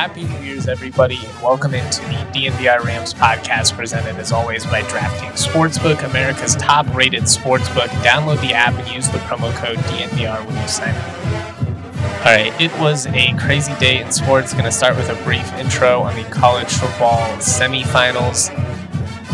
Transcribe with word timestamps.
Happy 0.00 0.24
New 0.24 0.38
Year's, 0.38 0.66
everybody, 0.66 1.16
and 1.16 1.42
welcome 1.42 1.74
into 1.74 2.00
the 2.00 2.14
DNVR 2.32 2.82
Rams 2.82 3.12
podcast 3.12 3.76
presented 3.76 4.16
as 4.16 4.32
always 4.32 4.64
by 4.64 4.80
DraftKings 4.80 5.46
Sportsbook, 5.46 6.08
America's 6.08 6.56
top 6.56 6.86
rated 6.94 7.24
sportsbook. 7.24 7.88
Download 8.02 8.40
the 8.40 8.54
app 8.54 8.72
and 8.72 8.88
use 8.88 9.10
the 9.10 9.18
promo 9.18 9.54
code 9.56 9.76
DNVR 9.76 10.46
when 10.46 10.56
you 10.56 10.68
sign 10.68 10.94
up. 10.94 11.62
All 12.20 12.32
right, 12.32 12.50
it 12.58 12.72
was 12.80 13.08
a 13.08 13.34
crazy 13.36 13.74
day 13.74 14.00
in 14.00 14.10
sports. 14.10 14.54
Going 14.54 14.64
to 14.64 14.72
start 14.72 14.96
with 14.96 15.10
a 15.10 15.22
brief 15.22 15.52
intro 15.58 16.00
on 16.00 16.16
the 16.16 16.24
college 16.30 16.72
football 16.72 17.20
semifinals. 17.36 18.48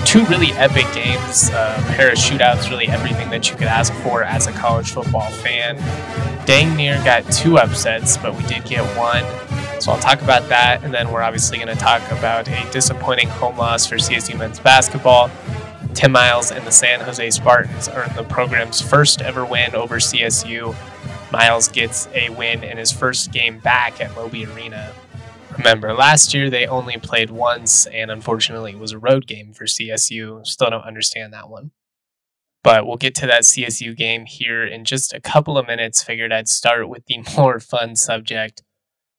Two 0.05 0.25
really 0.25 0.51
epic 0.55 0.87
games, 0.93 1.49
a 1.51 1.81
pair 1.95 2.11
of 2.11 2.19
shootouts, 2.19 2.71
really 2.71 2.89
everything 2.89 3.31
that 3.31 3.49
you 3.49 3.55
could 3.55 3.69
ask 3.69 3.93
for 4.03 4.25
as 4.25 4.49
a 4.49 4.53
college 4.53 4.91
football 4.91 5.31
fan. 5.31 5.77
Dang 6.45 6.75
near 6.75 6.97
got 7.05 7.23
two 7.31 7.57
upsets, 7.57 8.17
but 8.17 8.35
we 8.35 8.43
did 8.49 8.65
get 8.65 8.83
one. 8.97 9.25
So 9.87 9.93
I'll 9.93 10.01
talk 10.01 10.21
about 10.21 10.49
that, 10.49 10.83
and 10.83 10.93
then 10.93 11.13
we're 11.13 11.23
obviously 11.23 11.59
going 11.59 11.69
to 11.69 11.77
talk 11.77 12.03
about 12.11 12.49
a 12.49 12.71
disappointing 12.73 13.29
home 13.29 13.57
loss 13.57 13.87
for 13.87 13.95
CSU 13.95 14.37
men's 14.37 14.59
basketball. 14.59 15.31
Tim 15.95 16.11
Miles 16.11 16.51
and 16.51 16.67
the 16.67 16.73
San 16.73 16.99
Jose 17.03 17.31
Spartans 17.31 17.89
earned 17.91 18.17
the 18.17 18.25
program's 18.25 18.81
first 18.81 19.23
ever 19.23 19.45
win 19.47 19.77
over 19.77 19.99
CSU. 19.99 20.75
Miles 21.31 21.69
gets 21.69 22.09
a 22.15 22.31
win 22.31 22.65
in 22.65 22.79
his 22.79 22.91
first 22.91 23.31
game 23.31 23.61
back 23.61 24.01
at 24.01 24.13
Moby 24.17 24.45
Arena. 24.47 24.93
Remember, 25.57 25.95
last 25.95 26.35
year 26.35 26.51
they 26.51 26.67
only 26.67 26.97
played 26.97 27.31
once, 27.31 27.87
and 27.87 28.11
unfortunately, 28.11 28.73
it 28.73 28.81
was 28.81 28.91
a 28.91 28.99
road 28.99 29.29
game 29.29 29.53
for 29.53 29.67
CSU. 29.67 30.45
Still 30.45 30.71
don't 30.71 30.83
understand 30.83 31.33
that 31.33 31.49
one. 31.49 31.71
But 32.65 32.89
we'll 32.89 32.97
get 32.97 33.15
to 33.15 33.27
that 33.29 33.43
CSU 33.43 33.97
game 33.97 34.25
here 34.27 34.67
in 34.67 34.85
just 34.85 35.15
a 35.15 35.21
couple 35.21 35.57
of 35.57 35.69
minutes. 35.69 36.03
Figured 36.03 36.33
I'd 36.33 36.49
start 36.49 36.89
with 36.89 37.05
the 37.07 37.23
more 37.37 37.61
fun 37.61 37.95
subject 37.95 38.63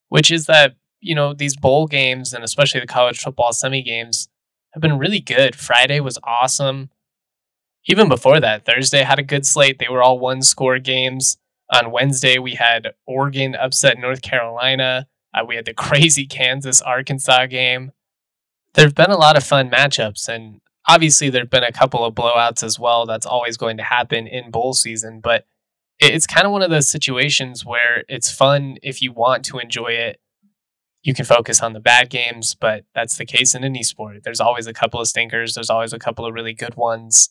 which 0.09 0.31
is 0.31 0.45
that, 0.45 0.75
you 0.99 1.15
know, 1.15 1.33
these 1.33 1.55
bowl 1.55 1.87
games 1.87 2.33
and 2.33 2.43
especially 2.43 2.79
the 2.79 2.87
college 2.87 3.19
football 3.19 3.53
semi 3.53 3.81
games 3.81 4.29
have 4.71 4.81
been 4.81 4.97
really 4.97 5.19
good. 5.19 5.55
Friday 5.55 5.99
was 5.99 6.19
awesome. 6.23 6.89
Even 7.85 8.09
before 8.09 8.39
that, 8.39 8.65
Thursday 8.65 9.03
had 9.03 9.19
a 9.19 9.23
good 9.23 9.45
slate. 9.45 9.79
They 9.79 9.87
were 9.89 10.03
all 10.03 10.19
one 10.19 10.41
score 10.41 10.79
games. 10.79 11.37
On 11.73 11.91
Wednesday, 11.91 12.37
we 12.37 12.55
had 12.55 12.93
Oregon 13.05 13.55
upset 13.55 13.97
North 13.97 14.21
Carolina. 14.21 15.07
Uh, 15.33 15.45
we 15.45 15.55
had 15.55 15.65
the 15.65 15.73
crazy 15.85 16.25
Kansas 16.25 16.81
Arkansas 16.81 17.47
game. 17.47 17.91
There 18.73 18.85
have 18.85 18.95
been 18.95 19.11
a 19.11 19.17
lot 19.17 19.37
of 19.37 19.43
fun 19.43 19.69
matchups, 19.69 20.27
and 20.29 20.61
obviously, 20.87 21.29
there 21.29 21.41
have 21.41 21.49
been 21.49 21.63
a 21.63 21.71
couple 21.71 22.05
of 22.05 22.13
blowouts 22.13 22.63
as 22.63 22.79
well. 22.79 23.05
That's 23.05 23.25
always 23.25 23.57
going 23.57 23.77
to 23.77 23.83
happen 23.83 24.27
in 24.27 24.51
bowl 24.51 24.73
season, 24.73 25.19
but 25.21 25.45
it's 25.99 26.27
kind 26.27 26.45
of 26.45 26.51
one 26.51 26.61
of 26.61 26.69
those 26.69 26.89
situations 26.89 27.65
where 27.65 28.03
it's 28.07 28.31
fun 28.31 28.77
if 28.83 29.01
you 29.01 29.11
want 29.11 29.43
to 29.45 29.59
enjoy 29.59 29.89
it. 29.89 30.19
You 31.03 31.13
can 31.13 31.25
focus 31.25 31.61
on 31.61 31.73
the 31.73 31.79
bad 31.79 32.09
games, 32.09 32.53
but 32.53 32.83
that's 32.93 33.17
the 33.17 33.25
case 33.25 33.55
in 33.55 33.63
any 33.63 33.83
sport. 33.83 34.23
There's 34.23 34.41
always 34.41 34.67
a 34.67 34.73
couple 34.73 34.99
of 34.99 35.07
stinkers, 35.07 35.55
there's 35.55 35.69
always 35.69 35.93
a 35.93 35.99
couple 35.99 36.25
of 36.25 36.33
really 36.33 36.53
good 36.53 36.75
ones. 36.75 37.29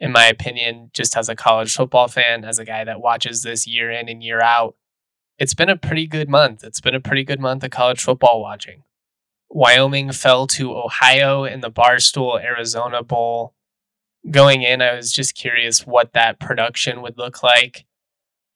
In 0.00 0.12
my 0.12 0.26
opinion, 0.26 0.90
just 0.92 1.16
as 1.16 1.28
a 1.28 1.36
college 1.36 1.72
football 1.72 2.08
fan, 2.08 2.44
as 2.44 2.58
a 2.58 2.64
guy 2.64 2.84
that 2.84 3.00
watches 3.00 3.42
this 3.42 3.66
year 3.66 3.90
in 3.90 4.08
and 4.08 4.22
year 4.22 4.40
out, 4.40 4.74
it's 5.38 5.54
been 5.54 5.70
a 5.70 5.76
pretty 5.76 6.06
good 6.06 6.28
month. 6.28 6.64
It's 6.64 6.80
been 6.80 6.94
a 6.94 7.00
pretty 7.00 7.24
good 7.24 7.40
month 7.40 7.64
of 7.64 7.70
college 7.70 8.02
football 8.02 8.42
watching. 8.42 8.82
Wyoming 9.48 10.10
fell 10.10 10.46
to 10.48 10.76
Ohio 10.76 11.44
in 11.44 11.60
the 11.60 11.70
Barstool 11.70 12.42
Arizona 12.42 13.02
Bowl. 13.02 13.54
Going 14.28 14.62
in, 14.62 14.82
I 14.82 14.94
was 14.94 15.12
just 15.12 15.36
curious 15.36 15.86
what 15.86 16.12
that 16.12 16.40
production 16.40 17.02
would 17.02 17.16
look 17.16 17.42
like 17.42 17.86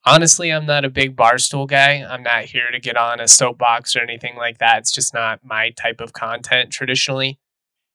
honestly, 0.08 0.52
I'm 0.52 0.66
not 0.66 0.84
a 0.84 0.90
big 0.90 1.16
barstool 1.16 1.68
guy. 1.68 2.04
I'm 2.08 2.22
not 2.22 2.44
here 2.44 2.70
to 2.72 2.80
get 2.80 2.96
on 2.96 3.20
a 3.20 3.28
soapbox 3.28 3.94
or 3.94 4.00
anything 4.00 4.36
like 4.36 4.58
that. 4.58 4.78
It's 4.78 4.92
just 4.92 5.12
not 5.12 5.44
my 5.44 5.70
type 5.70 6.00
of 6.00 6.12
content 6.12 6.70
traditionally. 6.70 7.38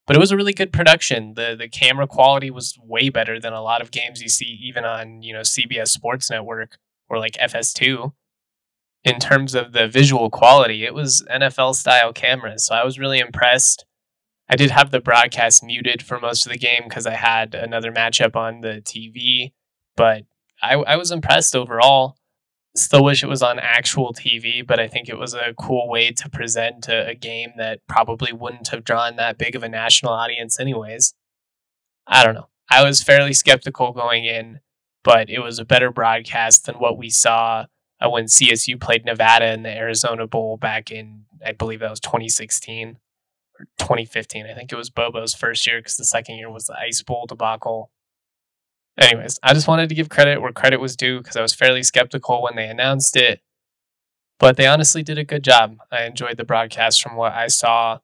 But 0.06 0.16
it 0.16 0.20
was 0.20 0.32
a 0.32 0.38
really 0.38 0.54
good 0.54 0.74
production. 0.74 1.34
The 1.36 1.56
the 1.58 1.70
camera 1.70 2.08
quality 2.08 2.52
was 2.52 2.78
way 2.84 3.10
better 3.10 3.40
than 3.40 3.54
a 3.54 3.62
lot 3.62 3.82
of 3.82 3.92
games 3.92 4.22
you 4.22 4.30
see 4.30 4.60
even 4.62 4.84
on, 4.84 5.24
you 5.24 5.34
know, 5.34 5.42
CBS 5.42 5.90
Sports 5.90 6.30
Network 6.30 6.78
or 7.10 7.20
like 7.20 7.34
FS2. 7.34 8.14
In 9.06 9.20
terms 9.20 9.54
of 9.56 9.74
the 9.74 9.88
visual 9.88 10.30
quality, 10.30 10.86
it 10.86 10.94
was 10.94 11.26
NFL 11.30 11.76
style 11.76 12.14
cameras. 12.14 12.66
So 12.66 12.76
I 12.76 12.86
was 12.86 13.00
really 13.00 13.20
impressed. 13.20 13.86
I 14.50 14.56
did 14.56 14.72
have 14.72 14.92
the 14.92 15.00
broadcast 15.00 15.64
muted 15.64 16.02
for 16.02 16.20
most 16.20 16.46
of 16.46 16.52
the 16.52 16.58
game 16.58 16.84
because 16.84 17.06
I 17.06 17.16
had 17.16 17.56
another 17.56 17.92
matchup 17.92 18.36
on 18.36 18.62
the 18.62 18.82
TV, 18.86 19.52
but 19.96 20.24
I, 20.64 20.76
I 20.76 20.96
was 20.96 21.12
impressed 21.12 21.56
overall. 21.56 22.18
Still 22.76 23.04
wish 23.04 23.22
it 23.22 23.28
was 23.28 23.44
on 23.44 23.60
actual 23.60 24.14
TV, 24.14 24.66
but 24.66 24.80
I 24.80 24.88
think 24.88 25.08
it 25.08 25.18
was 25.18 25.36
a 25.36 25.54
cool 25.60 25.88
way 25.90 26.12
to 26.12 26.30
present 26.30 26.88
a, 26.88 27.10
a 27.10 27.16
game 27.16 27.52
that 27.58 27.82
probably 27.88 28.34
wouldn't 28.34 28.70
have 28.70 28.84
drawn 28.84 29.18
that 29.18 29.38
big 29.38 29.56
of 29.56 29.62
a 29.62 29.70
national 29.70 30.14
audience, 30.14 30.60
anyways. 30.60 31.14
I 32.08 32.24
don't 32.24 32.34
know. 32.34 32.48
I 32.72 32.84
was 32.84 33.04
fairly 33.04 33.34
skeptical 33.34 33.92
going 33.92 34.26
in, 34.26 34.62
but 35.04 35.30
it 35.30 35.40
was 35.40 35.60
a 35.60 35.66
better 35.66 35.92
broadcast 35.92 36.66
than 36.66 36.76
what 36.76 36.98
we 36.98 37.10
saw 37.10 37.66
uh, 38.04 38.10
when 38.10 38.26
CSU 38.26 38.80
played 38.80 39.06
Nevada 39.06 39.54
in 39.54 39.64
the 39.64 39.70
Arizona 39.70 40.28
Bowl 40.28 40.58
back 40.58 40.92
in, 40.92 41.26
I 41.46 41.52
believe 41.52 41.80
that 41.80 41.90
was 41.90 42.00
2016 42.00 42.98
or 43.60 43.66
2015. 43.78 44.46
I 44.46 44.54
think 44.54 44.72
it 44.72 44.76
was 44.76 44.90
Bobo's 44.90 45.34
first 45.34 45.66
year 45.68 45.80
because 45.80 45.96
the 45.96 46.06
second 46.06 46.36
year 46.36 46.52
was 46.52 46.66
the 46.66 46.78
Ice 46.78 47.02
Bowl 47.02 47.26
debacle. 47.28 47.92
Anyways, 48.98 49.40
I 49.42 49.54
just 49.54 49.68
wanted 49.68 49.90
to 49.90 49.96
give 49.96 50.10
credit 50.10 50.42
where 50.42 50.52
credit 50.52 50.80
was 50.80 50.96
due 50.96 51.18
because 51.18 51.36
I 51.36 51.42
was 51.42 51.54
fairly 51.54 51.84
skeptical 51.84 52.44
when 52.44 52.56
they 52.56 52.68
announced 52.68 53.16
it. 53.16 53.42
But 54.40 54.58
they 54.58 54.68
honestly 54.68 55.04
did 55.04 55.18
a 55.18 55.24
good 55.24 55.44
job. 55.44 55.78
I 55.92 56.04
enjoyed 56.04 56.38
the 56.38 56.44
broadcast 56.44 57.02
from 57.02 57.16
what 57.16 57.34
I 57.34 57.48
saw. 57.48 58.00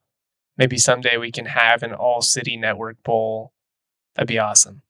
Maybe 0.56 0.78
someday 0.78 1.16
we 1.16 1.30
can 1.30 1.46
have 1.46 1.82
an 1.82 1.92
all 1.92 2.22
city 2.22 2.56
network 2.56 3.02
bowl. 3.04 3.52
That'd 4.14 4.28
be 4.28 4.38
awesome. 4.38 4.82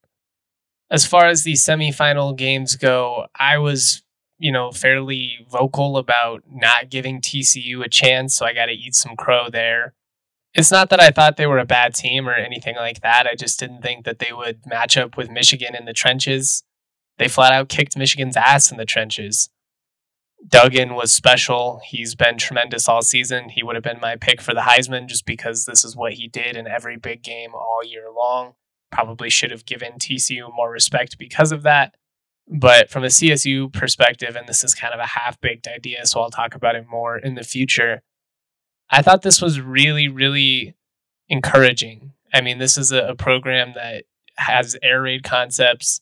As 0.90 1.06
far 1.06 1.26
as 1.26 1.42
the 1.42 1.52
semifinal 1.52 2.36
games 2.36 2.76
go, 2.76 3.26
I 3.38 3.58
was, 3.58 4.02
you 4.38 4.50
know, 4.50 4.72
fairly 4.72 5.46
vocal 5.50 5.98
about 5.98 6.42
not 6.50 6.88
giving 6.88 7.20
TCU 7.20 7.84
a 7.84 7.88
chance, 7.88 8.34
so 8.34 8.46
I 8.46 8.54
got 8.54 8.66
to 8.66 8.72
eat 8.72 8.94
some 8.94 9.16
crow 9.16 9.48
there 9.50 9.94
it's 10.54 10.70
not 10.70 10.90
that 10.90 11.00
I 11.00 11.10
thought 11.10 11.36
they 11.36 11.46
were 11.46 11.58
a 11.58 11.64
bad 11.64 11.94
team 11.94 12.28
or 12.28 12.34
anything 12.34 12.76
like 12.76 13.00
that. 13.02 13.26
I 13.26 13.34
just 13.34 13.58
didn't 13.58 13.82
think 13.82 14.04
that 14.04 14.18
they 14.18 14.32
would 14.32 14.66
match 14.66 14.96
up 14.96 15.16
with 15.16 15.30
Michigan 15.30 15.74
in 15.74 15.84
the 15.84 15.92
trenches. 15.92 16.64
They 17.18 17.28
flat 17.28 17.52
out 17.52 17.68
kicked 17.68 17.96
Michigan's 17.96 18.36
ass 18.36 18.72
in 18.72 18.78
the 18.78 18.84
trenches. 18.84 19.50
Duggan 20.46 20.94
was 20.94 21.12
special. 21.12 21.80
He's 21.84 22.14
been 22.14 22.38
tremendous 22.38 22.88
all 22.88 23.02
season. 23.02 23.50
He 23.50 23.62
would 23.62 23.76
have 23.76 23.84
been 23.84 24.00
my 24.00 24.16
pick 24.16 24.40
for 24.40 24.54
the 24.54 24.62
Heisman 24.62 25.06
just 25.06 25.26
because 25.26 25.66
this 25.66 25.84
is 25.84 25.94
what 25.94 26.14
he 26.14 26.28
did 26.28 26.56
in 26.56 26.66
every 26.66 26.96
big 26.96 27.22
game 27.22 27.54
all 27.54 27.82
year 27.84 28.06
long. 28.10 28.54
Probably 28.90 29.30
should 29.30 29.50
have 29.50 29.66
given 29.66 29.92
TCU 29.92 30.48
more 30.54 30.70
respect 30.70 31.18
because 31.18 31.52
of 31.52 31.62
that. 31.62 31.94
But 32.48 32.90
from 32.90 33.04
a 33.04 33.08
CSU 33.08 33.72
perspective, 33.72 34.34
and 34.34 34.48
this 34.48 34.64
is 34.64 34.74
kind 34.74 34.94
of 34.94 34.98
a 34.98 35.06
half 35.06 35.40
baked 35.40 35.68
idea, 35.68 36.06
so 36.06 36.20
I'll 36.20 36.30
talk 36.30 36.54
about 36.54 36.74
it 36.74 36.86
more 36.90 37.16
in 37.16 37.34
the 37.34 37.44
future 37.44 38.02
I 38.90 39.02
thought 39.02 39.22
this 39.22 39.40
was 39.40 39.60
really, 39.60 40.08
really 40.08 40.74
encouraging. 41.28 42.12
I 42.34 42.40
mean, 42.40 42.58
this 42.58 42.76
is 42.76 42.92
a, 42.92 43.08
a 43.08 43.14
program 43.14 43.72
that 43.74 44.04
has 44.36 44.76
air 44.82 45.02
raid 45.02 45.22
concepts. 45.22 46.00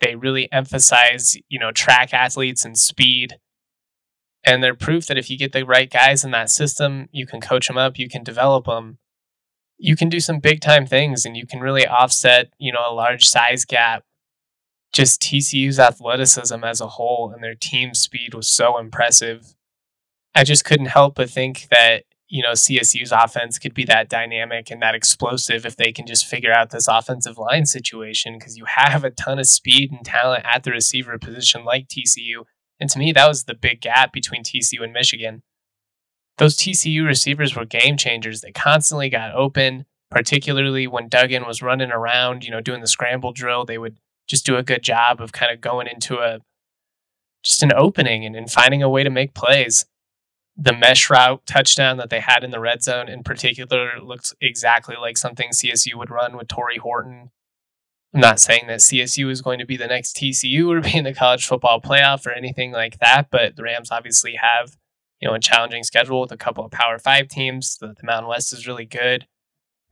They 0.00 0.14
really 0.14 0.50
emphasize, 0.52 1.36
you 1.48 1.58
know, 1.58 1.72
track 1.72 2.14
athletes 2.14 2.64
and 2.64 2.78
speed. 2.78 3.36
And 4.44 4.62
they're 4.62 4.74
proof 4.74 5.06
that 5.06 5.18
if 5.18 5.28
you 5.28 5.36
get 5.36 5.52
the 5.52 5.66
right 5.66 5.90
guys 5.90 6.24
in 6.24 6.30
that 6.30 6.50
system, 6.50 7.08
you 7.12 7.26
can 7.26 7.40
coach 7.40 7.68
them 7.68 7.76
up, 7.76 7.98
you 7.98 8.08
can 8.08 8.24
develop 8.24 8.64
them, 8.64 8.98
you 9.76 9.96
can 9.96 10.08
do 10.08 10.20
some 10.20 10.38
big 10.38 10.60
time 10.60 10.86
things, 10.86 11.26
and 11.26 11.36
you 11.36 11.46
can 11.46 11.60
really 11.60 11.86
offset, 11.86 12.50
you 12.58 12.72
know, 12.72 12.80
a 12.88 12.94
large 12.94 13.26
size 13.26 13.64
gap. 13.64 14.04
Just 14.92 15.20
TCU's 15.20 15.78
athleticism 15.78 16.64
as 16.64 16.80
a 16.80 16.88
whole 16.88 17.30
and 17.32 17.44
their 17.44 17.54
team 17.54 17.92
speed 17.94 18.34
was 18.34 18.48
so 18.48 18.78
impressive. 18.78 19.54
I 20.34 20.44
just 20.44 20.64
couldn't 20.64 20.86
help 20.86 21.16
but 21.16 21.30
think 21.30 21.68
that 21.70 22.04
you 22.30 22.44
know, 22.44 22.52
CSU's 22.52 23.10
offense 23.10 23.58
could 23.58 23.74
be 23.74 23.84
that 23.84 24.08
dynamic 24.08 24.70
and 24.70 24.80
that 24.80 24.94
explosive 24.94 25.66
if 25.66 25.74
they 25.74 25.90
can 25.90 26.06
just 26.06 26.24
figure 26.24 26.52
out 26.52 26.70
this 26.70 26.86
offensive 26.86 27.36
line 27.36 27.66
situation 27.66 28.38
because 28.38 28.56
you 28.56 28.64
have 28.66 29.02
a 29.02 29.10
ton 29.10 29.40
of 29.40 29.48
speed 29.48 29.90
and 29.90 30.04
talent 30.04 30.44
at 30.46 30.62
the 30.62 30.70
receiver 30.70 31.18
position 31.18 31.64
like 31.64 31.88
TCU. 31.88 32.44
And 32.78 32.88
to 32.88 33.00
me, 33.00 33.10
that 33.12 33.26
was 33.26 33.44
the 33.44 33.54
big 33.54 33.80
gap 33.80 34.12
between 34.12 34.44
TCU 34.44 34.82
and 34.82 34.92
Michigan. 34.92 35.42
Those 36.38 36.56
TCU 36.56 37.04
receivers 37.04 37.56
were 37.56 37.64
game 37.64 37.96
changers. 37.96 38.42
They 38.42 38.52
constantly 38.52 39.10
got 39.10 39.34
open, 39.34 39.84
particularly 40.08 40.86
when 40.86 41.08
Duggan 41.08 41.46
was 41.46 41.62
running 41.62 41.90
around, 41.90 42.44
you 42.44 42.52
know, 42.52 42.60
doing 42.60 42.80
the 42.80 42.86
scramble 42.86 43.32
drill. 43.32 43.64
They 43.64 43.76
would 43.76 43.98
just 44.28 44.46
do 44.46 44.56
a 44.56 44.62
good 44.62 44.84
job 44.84 45.20
of 45.20 45.32
kind 45.32 45.52
of 45.52 45.60
going 45.60 45.88
into 45.88 46.18
a 46.18 46.38
just 47.42 47.64
an 47.64 47.72
opening 47.74 48.24
and, 48.24 48.36
and 48.36 48.50
finding 48.50 48.84
a 48.84 48.88
way 48.88 49.02
to 49.02 49.10
make 49.10 49.34
plays 49.34 49.84
the 50.60 50.76
mesh 50.76 51.08
route 51.08 51.40
touchdown 51.46 51.96
that 51.96 52.10
they 52.10 52.20
had 52.20 52.44
in 52.44 52.50
the 52.50 52.60
red 52.60 52.82
zone 52.82 53.08
in 53.08 53.22
particular 53.22 53.98
looks 53.98 54.34
exactly 54.42 54.94
like 55.00 55.16
something 55.16 55.48
CSU 55.50 55.94
would 55.94 56.10
run 56.10 56.36
with 56.36 56.48
Tory 56.48 56.76
Horton. 56.76 57.30
I'm 58.12 58.20
not 58.20 58.40
saying 58.40 58.66
that 58.66 58.80
CSU 58.80 59.30
is 59.30 59.40
going 59.40 59.58
to 59.58 59.64
be 59.64 59.78
the 59.78 59.86
next 59.86 60.16
TCU 60.16 60.68
or 60.68 60.80
be 60.82 60.96
in 60.96 61.04
the 61.04 61.14
college 61.14 61.46
football 61.46 61.80
playoff 61.80 62.26
or 62.26 62.32
anything 62.32 62.72
like 62.72 62.98
that, 62.98 63.28
but 63.30 63.56
the 63.56 63.62
Rams 63.62 63.90
obviously 63.90 64.34
have, 64.34 64.76
you 65.18 65.28
know, 65.28 65.34
a 65.34 65.40
challenging 65.40 65.82
schedule 65.82 66.20
with 66.20 66.32
a 66.32 66.36
couple 66.36 66.64
of 66.64 66.70
Power 66.70 66.98
Five 66.98 67.28
teams. 67.28 67.78
The, 67.78 67.88
the 67.88 68.04
Mountain 68.04 68.28
West 68.28 68.52
is 68.52 68.66
really 68.66 68.84
good. 68.84 69.26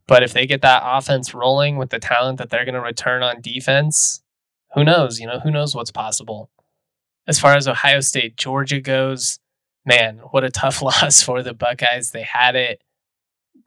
But 0.07 0.23
if 0.23 0.33
they 0.35 0.47
get 0.47 0.61
that 0.63 0.83
offense 0.85 1.33
rolling 1.33 1.77
with 1.77 1.91
the 1.91 1.99
talent 1.99 2.39
that 2.39 2.51
they're 2.51 2.65
going 2.65 2.75
to 2.75 2.81
return 2.81 3.23
on 3.23 3.41
defense, 3.41 4.23
who 4.75 4.85
knows? 4.85 5.19
You 5.19 5.29
know, 5.29 5.41
who 5.41 5.51
knows 5.51 5.75
what's 5.75 5.91
possible. 5.91 6.51
As 7.27 7.39
far 7.39 7.55
as 7.55 7.69
Ohio 7.69 8.01
State, 8.01 8.37
Georgia 8.37 8.81
goes, 8.81 9.39
man, 9.89 10.21
what 10.31 10.45
a 10.45 10.51
tough 10.51 10.83
loss 10.83 11.21
for 11.23 11.43
the 11.43 11.55
Buckeyes. 11.55 12.13
They 12.13 12.23
had 12.23 12.55
it. 12.55 12.83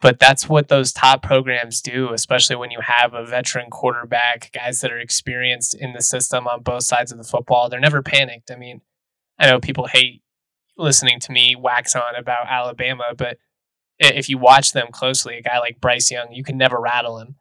But 0.00 0.18
that's 0.18 0.48
what 0.48 0.68
those 0.68 0.92
top 0.92 1.22
programs 1.22 1.80
do, 1.80 2.12
especially 2.12 2.56
when 2.56 2.72
you 2.72 2.80
have 2.80 3.14
a 3.14 3.24
veteran 3.24 3.70
quarterback, 3.70 4.50
guys 4.52 4.80
that 4.80 4.90
are 4.90 4.98
experienced 4.98 5.74
in 5.74 5.92
the 5.92 6.02
system 6.02 6.48
on 6.48 6.62
both 6.62 6.82
sides 6.82 7.12
of 7.12 7.18
the 7.18 7.24
football. 7.24 7.68
They're 7.68 7.78
never 7.78 8.02
panicked. 8.02 8.50
I 8.50 8.56
mean, 8.56 8.80
I 9.38 9.48
know 9.48 9.60
people 9.60 9.86
hate 9.86 10.22
listening 10.76 11.20
to 11.20 11.32
me 11.32 11.54
wax 11.56 11.94
on 11.94 12.16
about 12.18 12.48
Alabama, 12.48 13.12
but 13.16 13.38
if 14.00 14.28
you 14.28 14.38
watch 14.38 14.72
them 14.72 14.88
closely, 14.90 15.38
a 15.38 15.42
guy 15.42 15.60
like 15.60 15.80
Bryce 15.80 16.10
Young, 16.10 16.32
you 16.32 16.42
can 16.42 16.56
never 16.56 16.80
rattle 16.80 17.18
him. 17.18 17.36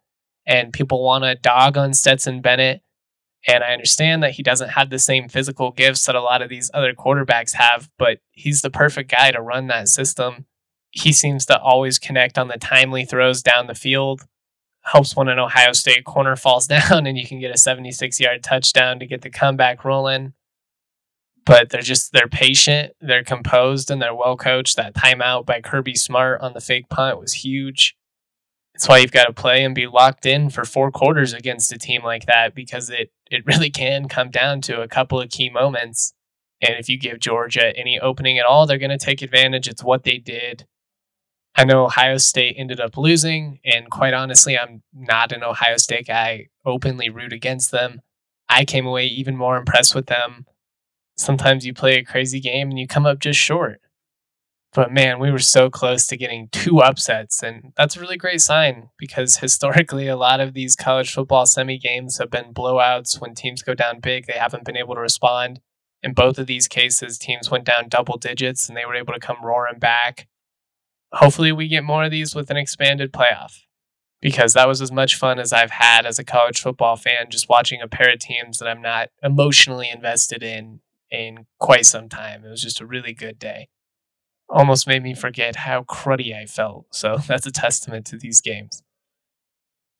And 0.45 0.73
people 0.73 1.03
want 1.03 1.23
to 1.23 1.33
dog 1.35 1.77
on 1.77 1.93
Stetson 1.93 2.41
Bennett. 2.41 2.81
And 3.47 3.63
I 3.63 3.73
understand 3.73 4.21
that 4.21 4.31
he 4.31 4.43
doesn't 4.43 4.69
have 4.69 4.89
the 4.89 4.99
same 4.99 5.27
physical 5.27 5.71
gifts 5.71 6.05
that 6.05 6.15
a 6.15 6.21
lot 6.21 6.41
of 6.41 6.49
these 6.49 6.69
other 6.73 6.93
quarterbacks 6.93 7.53
have, 7.53 7.89
but 7.97 8.19
he's 8.31 8.61
the 8.61 8.69
perfect 8.69 9.09
guy 9.09 9.31
to 9.31 9.41
run 9.41 9.67
that 9.67 9.89
system. 9.89 10.45
He 10.91 11.11
seems 11.11 11.45
to 11.47 11.59
always 11.59 11.97
connect 11.97 12.37
on 12.37 12.49
the 12.49 12.57
timely 12.57 13.05
throws 13.05 13.41
down 13.41 13.67
the 13.67 13.75
field. 13.75 14.27
Helps 14.83 15.15
when 15.15 15.27
an 15.27 15.39
Ohio 15.39 15.73
State 15.73 16.05
corner 16.05 16.35
falls 16.35 16.67
down 16.67 17.07
and 17.07 17.17
you 17.17 17.25
can 17.25 17.39
get 17.39 17.53
a 17.53 17.57
76 17.57 18.19
yard 18.19 18.43
touchdown 18.43 18.99
to 18.99 19.05
get 19.07 19.21
the 19.21 19.29
comeback 19.29 19.83
rolling 19.83 20.33
but 21.45 21.69
they're 21.69 21.81
just 21.81 22.13
they're 22.13 22.27
patient, 22.27 22.93
they're 23.01 23.23
composed, 23.23 23.89
and 23.89 24.01
they're 24.01 24.15
well 24.15 24.37
coached. 24.37 24.77
That 24.77 24.93
timeout 24.93 25.45
by 25.45 25.61
Kirby 25.61 25.95
Smart 25.95 26.41
on 26.41 26.53
the 26.53 26.61
fake 26.61 26.89
punt 26.89 27.19
was 27.19 27.33
huge. 27.33 27.95
That's 28.81 28.89
why 28.89 28.97
you've 28.97 29.11
got 29.11 29.27
to 29.27 29.33
play 29.33 29.63
and 29.63 29.75
be 29.75 29.85
locked 29.85 30.25
in 30.25 30.49
for 30.49 30.65
four 30.65 30.89
quarters 30.89 31.33
against 31.33 31.71
a 31.71 31.77
team 31.77 32.03
like 32.03 32.25
that 32.25 32.55
because 32.55 32.89
it 32.89 33.11
it 33.29 33.43
really 33.45 33.69
can 33.69 34.07
come 34.07 34.31
down 34.31 34.59
to 34.61 34.81
a 34.81 34.87
couple 34.87 35.21
of 35.21 35.29
key 35.29 35.51
moments. 35.51 36.15
And 36.61 36.77
if 36.79 36.89
you 36.89 36.97
give 36.97 37.19
Georgia 37.19 37.77
any 37.77 37.99
opening 37.99 38.39
at 38.39 38.45
all, 38.47 38.65
they're 38.65 38.79
going 38.79 38.89
to 38.89 38.97
take 38.97 39.21
advantage. 39.21 39.67
It's 39.67 39.83
what 39.83 40.03
they 40.03 40.17
did. 40.17 40.65
I 41.55 41.63
know 41.63 41.85
Ohio 41.85 42.17
State 42.17 42.55
ended 42.57 42.79
up 42.79 42.97
losing, 42.97 43.59
and 43.63 43.91
quite 43.91 44.15
honestly, 44.15 44.57
I'm 44.57 44.81
not 44.91 45.31
an 45.31 45.43
Ohio 45.43 45.77
State 45.77 46.07
guy. 46.07 46.47
Openly 46.65 47.07
root 47.09 47.33
against 47.33 47.69
them. 47.69 48.01
I 48.49 48.65
came 48.65 48.87
away 48.87 49.05
even 49.05 49.37
more 49.37 49.57
impressed 49.57 49.93
with 49.93 50.07
them 50.07 50.47
sometimes 51.21 51.65
you 51.65 51.73
play 51.73 51.97
a 51.97 52.03
crazy 52.03 52.39
game 52.39 52.69
and 52.69 52.79
you 52.79 52.87
come 52.87 53.05
up 53.05 53.19
just 53.19 53.39
short. 53.39 53.79
But 54.73 54.91
man, 54.91 55.19
we 55.19 55.31
were 55.31 55.39
so 55.39 55.69
close 55.69 56.07
to 56.07 56.17
getting 56.17 56.47
two 56.51 56.79
upsets. 56.79 57.43
And 57.43 57.73
that's 57.75 57.97
a 57.97 57.99
really 57.99 58.17
great 58.17 58.39
sign 58.39 58.89
because 58.97 59.37
historically, 59.37 60.07
a 60.07 60.15
lot 60.15 60.39
of 60.39 60.53
these 60.53 60.75
college 60.75 61.13
football 61.13 61.45
semi 61.45 61.77
games 61.77 62.17
have 62.19 62.31
been 62.31 62.53
blowouts. 62.53 63.19
When 63.19 63.35
teams 63.35 63.63
go 63.63 63.73
down 63.73 63.99
big, 63.99 64.27
they 64.27 64.33
haven't 64.33 64.65
been 64.65 64.77
able 64.77 64.95
to 64.95 65.01
respond. 65.01 65.59
In 66.03 66.13
both 66.13 66.39
of 66.39 66.47
these 66.47 66.67
cases, 66.67 67.17
teams 67.17 67.51
went 67.51 67.65
down 67.65 67.89
double 67.89 68.17
digits 68.17 68.67
and 68.67 68.77
they 68.77 68.85
were 68.85 68.95
able 68.95 69.13
to 69.13 69.19
come 69.19 69.43
roaring 69.43 69.77
back. 69.77 70.27
Hopefully, 71.13 71.51
we 71.51 71.67
get 71.67 71.83
more 71.83 72.05
of 72.05 72.11
these 72.11 72.33
with 72.33 72.49
an 72.49 72.57
expanded 72.57 73.11
playoff 73.11 73.63
because 74.21 74.53
that 74.53 74.67
was 74.67 74.81
as 74.81 74.91
much 74.91 75.15
fun 75.15 75.37
as 75.37 75.51
I've 75.51 75.71
had 75.71 76.05
as 76.05 76.17
a 76.17 76.23
college 76.23 76.61
football 76.61 76.95
fan, 76.95 77.29
just 77.29 77.49
watching 77.49 77.81
a 77.81 77.87
pair 77.87 78.13
of 78.13 78.19
teams 78.19 78.59
that 78.59 78.69
I'm 78.69 78.81
not 78.81 79.09
emotionally 79.21 79.89
invested 79.89 80.43
in 80.43 80.79
in 81.09 81.45
quite 81.59 81.85
some 81.85 82.07
time. 82.07 82.45
It 82.45 82.49
was 82.49 82.61
just 82.61 82.79
a 82.79 82.85
really 82.85 83.13
good 83.13 83.37
day. 83.37 83.67
Almost 84.51 84.87
made 84.87 85.01
me 85.01 85.15
forget 85.15 85.55
how 85.55 85.83
cruddy 85.83 86.35
I 86.35 86.45
felt. 86.45 86.87
So 86.91 87.17
that's 87.27 87.47
a 87.47 87.51
testament 87.51 88.05
to 88.07 88.17
these 88.17 88.41
games. 88.41 88.83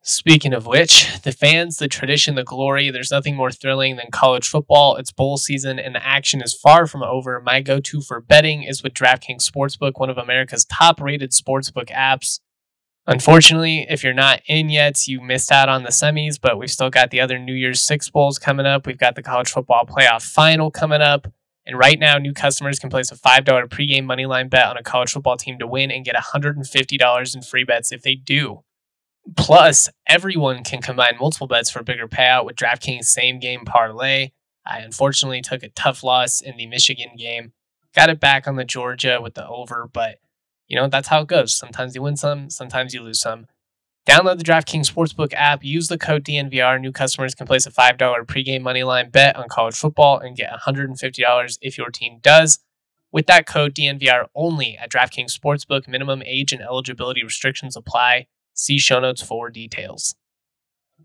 Speaking 0.04 0.52
of 0.52 0.66
which, 0.66 1.22
the 1.22 1.32
fans, 1.32 1.78
the 1.78 1.88
tradition, 1.88 2.34
the 2.34 2.44
glory, 2.44 2.90
there's 2.90 3.12
nothing 3.12 3.36
more 3.36 3.52
thrilling 3.52 3.98
than 3.98 4.10
college 4.12 4.50
football. 4.50 4.96
It's 4.96 5.12
bowl 5.12 5.38
season 5.38 5.78
and 5.78 5.94
the 5.94 6.04
action 6.04 6.42
is 6.42 6.56
far 6.56 6.88
from 6.88 7.04
over. 7.04 7.40
My 7.40 7.62
go 7.62 7.80
to 7.80 8.02
for 8.02 8.20
betting 8.20 8.64
is 8.64 8.82
with 8.82 8.96
DraftKings 8.96 9.48
Sportsbook, 9.48 10.00
one 10.00 10.10
of 10.10 10.18
America's 10.18 10.66
top 10.66 11.00
rated 11.00 11.32
sportsbook 11.32 11.90
apps. 11.90 12.40
Unfortunately, 13.06 13.86
if 13.90 14.04
you're 14.04 14.14
not 14.14 14.42
in 14.48 14.70
yet, 14.70 15.08
you 15.08 15.22
missed 15.22 15.52
out 15.52 15.70
on 15.70 15.84
the 15.84 15.90
semis, 15.90 16.40
but 16.42 16.58
we've 16.58 16.72
still 16.72 16.90
got 16.90 17.12
the 17.12 17.22
other 17.22 17.38
New 17.38 17.54
Year's 17.54 17.82
Six 17.82 18.10
Bowls 18.10 18.40
coming 18.40 18.66
up. 18.66 18.88
We've 18.88 18.98
got 18.98 19.16
the 19.16 19.24
college 19.24 19.52
football 19.52 19.86
playoff 19.86 20.24
final 20.24 20.72
coming 20.72 21.02
up. 21.02 21.28
And 21.66 21.78
right 21.78 22.00
now, 22.00 22.18
new 22.18 22.34
customers 22.34 22.80
can 22.80 22.90
place 22.90 23.12
a 23.12 23.16
$5 23.16 23.46
pregame 23.70 24.06
moneyline 24.06 24.50
bet 24.50 24.68
on 24.68 24.78
a 24.78 24.84
college 24.84 25.12
football 25.12 25.38
team 25.38 25.60
to 25.60 25.68
win 25.68 25.92
and 25.92 26.06
get 26.06 26.16
$150 26.16 27.36
in 27.36 27.42
free 27.42 27.64
bets 27.64 27.92
if 27.92 28.02
they 28.02 28.16
do. 28.16 28.64
Plus, 29.38 29.88
everyone 30.08 30.64
can 30.64 30.82
combine 30.82 31.18
multiple 31.20 31.48
bets 31.48 31.70
for 31.70 31.80
a 31.80 31.84
bigger 31.84 32.08
payout 32.08 32.46
with 32.46 32.56
DraftKings 32.56 33.06
same 33.06 33.40
game 33.40 33.66
parlay. 33.66 34.32
I 34.66 34.80
unfortunately 34.80 35.42
took 35.42 35.64
a 35.64 35.70
tough 35.70 36.04
loss 36.04 36.42
in 36.42 36.58
the 36.58 36.66
Michigan 36.66 37.12
game. 37.18 37.54
Got 37.96 38.10
it 38.10 38.20
back 38.20 38.48
on 38.48 38.56
the 38.56 38.66
Georgia 38.66 39.20
with 39.22 39.36
the 39.36 39.48
over, 39.48 39.88
but 39.92 40.18
you 40.68 40.78
know, 40.78 40.88
that's 40.88 41.10
how 41.10 41.22
it 41.22 41.28
goes. 41.28 41.54
Sometimes 41.54 41.94
you 41.94 42.02
win 42.02 42.16
some, 42.16 42.50
sometimes 42.50 42.94
you 42.94 43.02
lose 43.02 43.20
some. 43.20 43.48
Download 44.08 44.38
the 44.38 44.44
DraftKings 44.44 44.92
Sportsbook 44.92 45.32
app, 45.34 45.64
use 45.64 45.88
the 45.88 45.98
code 45.98 46.24
DNVR. 46.24 46.82
New 46.82 46.92
customers 46.92 47.36
can 47.36 47.46
place 47.46 47.68
a 47.68 47.72
$5 47.72 47.98
pregame 48.26 48.62
moneyline 48.62 49.12
bet 49.12 49.36
on 49.36 49.48
college 49.48 49.76
football 49.76 50.18
and 50.18 50.36
get 50.36 50.52
$150 50.52 51.58
if 51.62 51.78
your 51.78 51.90
team 51.92 52.18
does. 52.22 52.60
With 53.12 53.28
that 53.28 53.46
code 53.46 53.76
DNVR 53.76 54.26
only 54.34 54.76
at 54.78 54.90
DraftKings 54.90 55.38
Sportsbook, 55.38 55.88
minimum 55.88 56.24
age 56.26 56.52
and 56.52 56.62
eligibility 56.64 57.24
restrictions 57.24 57.76
apply. 57.76 58.26
See 58.54 58.80
show 58.80 59.00
notes 59.00 59.22
for 59.22 59.50
details. 59.52 60.16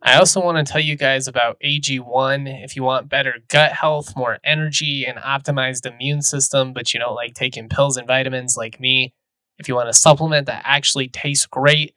I 0.02 0.16
also 0.19 0.43
want 0.43 0.64
to 0.64 0.70
tell 0.70 0.81
you 0.81 0.96
guys 0.96 1.28
about 1.28 1.58
AG1 1.64 2.64
if 2.64 2.76
you 2.76 2.82
want 2.82 3.08
better 3.08 3.37
gut 3.48 3.72
health, 3.72 4.16
more 4.16 4.38
energy, 4.44 5.04
and 5.06 5.19
optimized 5.19 5.87
immune 5.87 6.22
system, 6.22 6.72
but 6.72 6.94
you 6.94 7.00
don't 7.00 7.14
like 7.14 7.34
taking 7.34 7.69
pills 7.69 7.96
and 7.96 8.06
vitamins 8.06 8.56
like 8.56 8.81
me 8.81 9.14
if 9.58 9.69
you 9.69 9.75
want 9.75 9.88
a 9.88 9.94
supplement 9.94 10.46
that 10.46 10.62
actually 10.64 11.08
tastes 11.08 11.46
great 11.46 11.94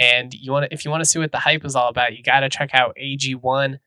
and 0.00 0.32
you 0.32 0.50
want 0.50 0.72
if 0.72 0.84
you 0.84 0.90
want 0.90 1.02
to 1.02 1.08
see 1.08 1.18
what 1.18 1.30
the 1.30 1.38
hype 1.38 1.64
is 1.64 1.76
all 1.76 1.88
about, 1.88 2.16
you 2.16 2.22
got 2.22 2.40
to 2.40 2.48
check 2.48 2.70
out 2.72 2.96
AG1. 3.00 3.78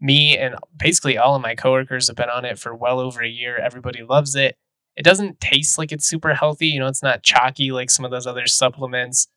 Me 0.00 0.36
and 0.36 0.56
basically 0.76 1.16
all 1.16 1.36
of 1.36 1.42
my 1.42 1.54
coworkers 1.54 2.08
have 2.08 2.16
been 2.16 2.28
on 2.28 2.44
it 2.44 2.58
for 2.58 2.74
well 2.74 2.98
over 2.98 3.22
a 3.22 3.28
year. 3.28 3.56
Everybody 3.56 4.02
loves 4.02 4.34
it. 4.34 4.56
It 4.96 5.04
doesn't 5.04 5.40
taste 5.40 5.78
like 5.78 5.92
it's 5.92 6.06
super 6.06 6.34
healthy. 6.34 6.66
You 6.66 6.80
know, 6.80 6.88
it's 6.88 7.02
not 7.02 7.22
chalky 7.22 7.70
like 7.70 7.88
some 7.90 8.04
of 8.04 8.10
those 8.10 8.26
other 8.26 8.46
supplements. 8.46 9.28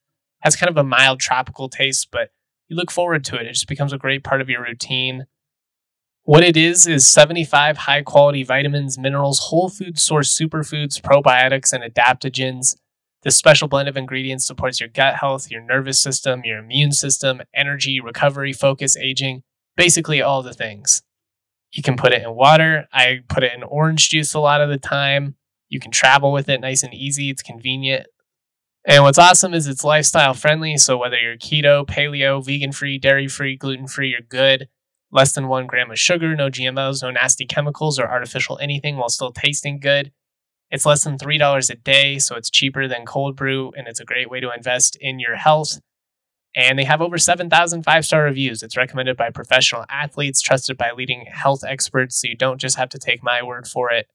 It 0.41 0.47
has 0.47 0.55
kind 0.55 0.69
of 0.69 0.77
a 0.77 0.83
mild 0.83 1.19
tropical 1.19 1.69
taste, 1.69 2.09
but 2.11 2.31
you 2.67 2.75
look 2.75 2.91
forward 2.91 3.23
to 3.25 3.35
it. 3.35 3.45
It 3.45 3.53
just 3.53 3.67
becomes 3.67 3.93
a 3.93 3.97
great 3.97 4.23
part 4.23 4.41
of 4.41 4.49
your 4.49 4.63
routine. 4.63 5.27
What 6.23 6.43
it 6.43 6.57
is 6.57 6.87
is 6.87 7.07
75 7.07 7.77
high 7.77 8.01
quality 8.01 8.43
vitamins, 8.43 8.97
minerals, 8.97 9.39
whole 9.39 9.69
food 9.69 9.97
source 9.97 10.37
superfoods, 10.37 10.99
probiotics, 10.99 11.71
and 11.71 11.83
adaptogens 11.83 12.75
this 13.23 13.35
special 13.37 13.67
blend 13.67 13.89
of 13.89 13.97
ingredients 13.97 14.45
supports 14.45 14.79
your 14.79 14.89
gut 14.89 15.15
health, 15.15 15.49
your 15.49 15.61
nervous 15.61 16.01
system, 16.01 16.41
your 16.43 16.59
immune 16.59 16.91
system, 16.91 17.41
energy, 17.53 17.99
recovery, 17.99 18.53
focus, 18.53 18.95
aging, 18.95 19.43
basically 19.75 20.21
all 20.21 20.43
the 20.43 20.53
things. 20.53 21.01
You 21.71 21.83
can 21.83 21.97
put 21.97 22.13
it 22.13 22.23
in 22.23 22.35
water. 22.35 22.87
I 22.93 23.21
put 23.27 23.43
it 23.43 23.53
in 23.53 23.63
orange 23.63 24.09
juice 24.09 24.33
a 24.33 24.39
lot 24.39 24.61
of 24.61 24.69
the 24.69 24.77
time. 24.77 25.35
You 25.69 25.79
can 25.79 25.91
travel 25.91 26.31
with 26.31 26.47
it 26.47 26.61
nice 26.61 26.83
and 26.83 26.93
easy. 26.93 27.29
It's 27.29 27.41
convenient. 27.41 28.07
And 28.85 29.03
what's 29.03 29.17
awesome 29.17 29.53
is 29.53 29.67
it's 29.67 29.83
lifestyle 29.83 30.33
friendly. 30.33 30.77
So 30.77 30.97
whether 30.97 31.17
you're 31.17 31.35
keto, 31.35 31.85
paleo, 31.85 32.43
vegan 32.43 32.71
free, 32.71 32.97
dairy 32.97 33.27
free, 33.27 33.57
gluten 33.57 33.87
free, 33.87 34.11
you're 34.11 34.21
good. 34.21 34.69
Less 35.11 35.33
than 35.33 35.47
one 35.47 35.67
gram 35.67 35.91
of 35.91 35.99
sugar, 35.99 36.35
no 36.35 36.49
GMOs, 36.49 37.01
no 37.01 37.11
nasty 37.11 37.45
chemicals 37.45 37.99
or 37.99 38.07
artificial 38.07 38.57
anything 38.59 38.95
while 38.95 39.09
still 39.09 39.31
tasting 39.31 39.79
good. 39.79 40.11
It's 40.69 40.85
less 40.85 41.03
than 41.03 41.17
$3 41.17 41.69
a 41.69 41.75
day, 41.75 42.19
so 42.19 42.35
it's 42.35 42.49
cheaper 42.49 42.87
than 42.87 43.05
cold 43.05 43.35
brew, 43.35 43.71
and 43.77 43.87
it's 43.87 44.01
a 44.01 44.05
great 44.05 44.29
way 44.29 44.39
to 44.41 44.53
invest 44.53 44.97
in 44.97 45.19
your 45.19 45.35
health. 45.35 45.79
And 46.55 46.77
they 46.77 46.83
have 46.83 47.01
over 47.01 47.17
7,000 47.17 47.83
five 47.83 48.05
star 48.05 48.23
reviews. 48.23 48.63
It's 48.63 48.75
recommended 48.75 49.15
by 49.15 49.29
professional 49.29 49.85
athletes, 49.89 50.41
trusted 50.41 50.77
by 50.77 50.91
leading 50.91 51.25
health 51.27 51.63
experts, 51.63 52.19
so 52.19 52.27
you 52.27 52.35
don't 52.35 52.59
just 52.59 52.77
have 52.77 52.89
to 52.89 52.97
take 52.97 53.23
my 53.23 53.43
word 53.43 53.67
for 53.67 53.91
it. 53.91 54.07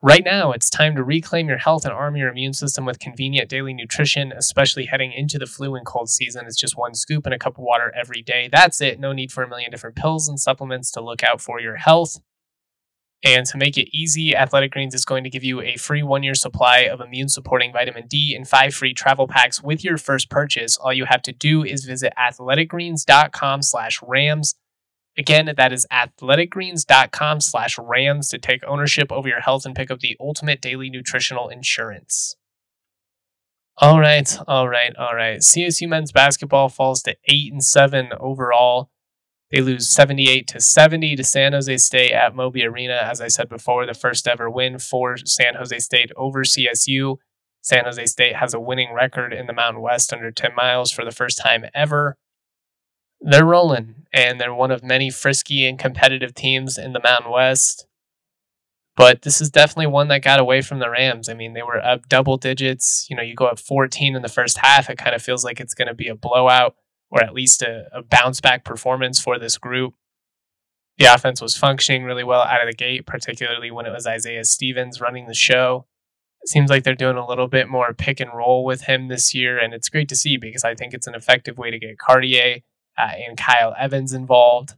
Right 0.00 0.24
now, 0.24 0.52
it's 0.52 0.70
time 0.70 0.94
to 0.94 1.02
reclaim 1.02 1.48
your 1.48 1.58
health 1.58 1.84
and 1.84 1.92
arm 1.92 2.16
your 2.16 2.28
immune 2.28 2.52
system 2.52 2.84
with 2.84 3.00
convenient 3.00 3.48
daily 3.48 3.74
nutrition, 3.74 4.32
especially 4.32 4.86
heading 4.86 5.12
into 5.12 5.38
the 5.38 5.46
flu 5.46 5.74
and 5.74 5.84
cold 5.84 6.08
season. 6.08 6.46
It's 6.46 6.56
just 6.56 6.78
one 6.78 6.94
scoop 6.94 7.26
and 7.26 7.34
a 7.34 7.38
cup 7.38 7.58
of 7.58 7.64
water 7.64 7.92
every 7.96 8.22
day. 8.22 8.48
That's 8.50 8.80
it. 8.80 9.00
No 9.00 9.12
need 9.12 9.32
for 9.32 9.42
a 9.42 9.48
million 9.48 9.72
different 9.72 9.96
pills 9.96 10.28
and 10.28 10.38
supplements 10.38 10.92
to 10.92 11.00
look 11.00 11.24
out 11.24 11.40
for 11.40 11.60
your 11.60 11.76
health. 11.76 12.20
And 13.24 13.46
to 13.46 13.58
make 13.58 13.76
it 13.76 13.88
easy, 13.96 14.36
Athletic 14.36 14.70
Greens 14.70 14.94
is 14.94 15.04
going 15.04 15.24
to 15.24 15.30
give 15.30 15.42
you 15.42 15.60
a 15.60 15.76
free 15.76 16.04
one 16.04 16.22
year 16.22 16.34
supply 16.34 16.80
of 16.80 17.00
immune 17.00 17.28
supporting 17.28 17.72
vitamin 17.72 18.06
D 18.06 18.34
and 18.36 18.46
five 18.46 18.74
free 18.74 18.94
travel 18.94 19.26
packs 19.26 19.60
with 19.60 19.82
your 19.82 19.98
first 19.98 20.30
purchase. 20.30 20.76
All 20.76 20.92
you 20.92 21.06
have 21.06 21.22
to 21.22 21.32
do 21.32 21.64
is 21.64 21.84
visit 21.84 22.12
athleticgreens.com 22.16 23.62
slash 23.62 24.00
rams. 24.06 24.54
Again, 25.16 25.52
that 25.56 25.72
is 25.72 25.84
athleticgreens.com 25.92 27.40
slash 27.40 27.76
rams 27.76 28.28
to 28.28 28.38
take 28.38 28.62
ownership 28.64 29.10
over 29.10 29.28
your 29.28 29.40
health 29.40 29.66
and 29.66 29.74
pick 29.74 29.90
up 29.90 29.98
the 29.98 30.16
ultimate 30.20 30.60
daily 30.60 30.88
nutritional 30.88 31.48
insurance. 31.48 32.36
All 33.78 34.00
right, 34.00 34.36
all 34.46 34.68
right, 34.68 34.94
all 34.96 35.14
right. 35.14 35.38
CSU 35.38 35.88
men's 35.88 36.12
basketball 36.12 36.68
falls 36.68 37.02
to 37.02 37.16
8 37.26 37.52
and 37.52 37.64
7 37.64 38.10
overall. 38.18 38.90
They 39.50 39.60
lose 39.60 39.88
78 39.88 40.46
to 40.48 40.60
70 40.60 41.16
to 41.16 41.24
San 41.24 41.52
Jose 41.52 41.76
State 41.78 42.12
at 42.12 42.34
Moby 42.34 42.66
Arena. 42.66 43.00
As 43.02 43.20
I 43.20 43.28
said 43.28 43.48
before, 43.48 43.86
the 43.86 43.94
first 43.94 44.28
ever 44.28 44.50
win 44.50 44.78
for 44.78 45.16
San 45.16 45.54
Jose 45.54 45.78
State 45.78 46.12
over 46.16 46.44
CSU. 46.44 47.16
San 47.62 47.84
Jose 47.84 48.06
State 48.06 48.36
has 48.36 48.52
a 48.52 48.60
winning 48.60 48.92
record 48.92 49.32
in 49.32 49.46
the 49.46 49.52
Mountain 49.52 49.82
West 49.82 50.12
under 50.12 50.30
Tim 50.30 50.54
Miles 50.54 50.90
for 50.90 51.04
the 51.04 51.10
first 51.10 51.38
time 51.38 51.64
ever. 51.74 52.16
They're 53.20 53.44
rolling, 53.44 54.06
and 54.12 54.40
they're 54.40 54.54
one 54.54 54.70
of 54.70 54.84
many 54.84 55.10
frisky 55.10 55.66
and 55.66 55.78
competitive 55.78 56.34
teams 56.34 56.78
in 56.78 56.92
the 56.92 57.00
Mountain 57.02 57.32
West. 57.32 57.86
But 58.96 59.22
this 59.22 59.40
is 59.40 59.50
definitely 59.50 59.86
one 59.86 60.08
that 60.08 60.22
got 60.22 60.40
away 60.40 60.60
from 60.60 60.78
the 60.78 60.90
Rams. 60.90 61.28
I 61.28 61.34
mean, 61.34 61.54
they 61.54 61.62
were 61.62 61.84
up 61.84 62.08
double 62.08 62.36
digits. 62.36 63.06
You 63.08 63.16
know, 63.16 63.22
you 63.22 63.34
go 63.34 63.46
up 63.46 63.58
14 63.58 64.14
in 64.14 64.22
the 64.22 64.28
first 64.28 64.58
half, 64.58 64.90
it 64.90 64.98
kind 64.98 65.16
of 65.16 65.22
feels 65.22 65.44
like 65.44 65.58
it's 65.58 65.74
going 65.74 65.88
to 65.88 65.94
be 65.94 66.08
a 66.08 66.14
blowout 66.14 66.74
or 67.10 67.22
at 67.22 67.34
least 67.34 67.62
a, 67.62 67.88
a 67.92 68.02
bounce 68.02 68.40
back 68.40 68.64
performance 68.64 69.20
for 69.20 69.38
this 69.38 69.58
group. 69.58 69.94
The 70.98 71.06
offense 71.06 71.40
was 71.40 71.56
functioning 71.56 72.04
really 72.04 72.24
well 72.24 72.42
out 72.42 72.60
of 72.60 72.68
the 72.68 72.76
gate, 72.76 73.06
particularly 73.06 73.70
when 73.70 73.86
it 73.86 73.92
was 73.92 74.06
Isaiah 74.06 74.44
Stevens 74.44 75.00
running 75.00 75.26
the 75.26 75.34
show. 75.34 75.86
It 76.42 76.48
seems 76.48 76.70
like 76.70 76.84
they're 76.84 76.94
doing 76.94 77.16
a 77.16 77.26
little 77.26 77.48
bit 77.48 77.68
more 77.68 77.92
pick 77.94 78.20
and 78.20 78.30
roll 78.34 78.64
with 78.64 78.82
him 78.82 79.08
this 79.08 79.34
year, 79.34 79.58
and 79.58 79.72
it's 79.72 79.88
great 79.88 80.08
to 80.08 80.16
see 80.16 80.36
because 80.36 80.64
I 80.64 80.74
think 80.74 80.94
it's 80.94 81.06
an 81.06 81.14
effective 81.14 81.56
way 81.56 81.70
to 81.70 81.78
get 81.78 81.98
Cartier 81.98 82.58
uh, 82.96 83.10
and 83.26 83.36
Kyle 83.36 83.74
Evans 83.78 84.12
involved. 84.12 84.74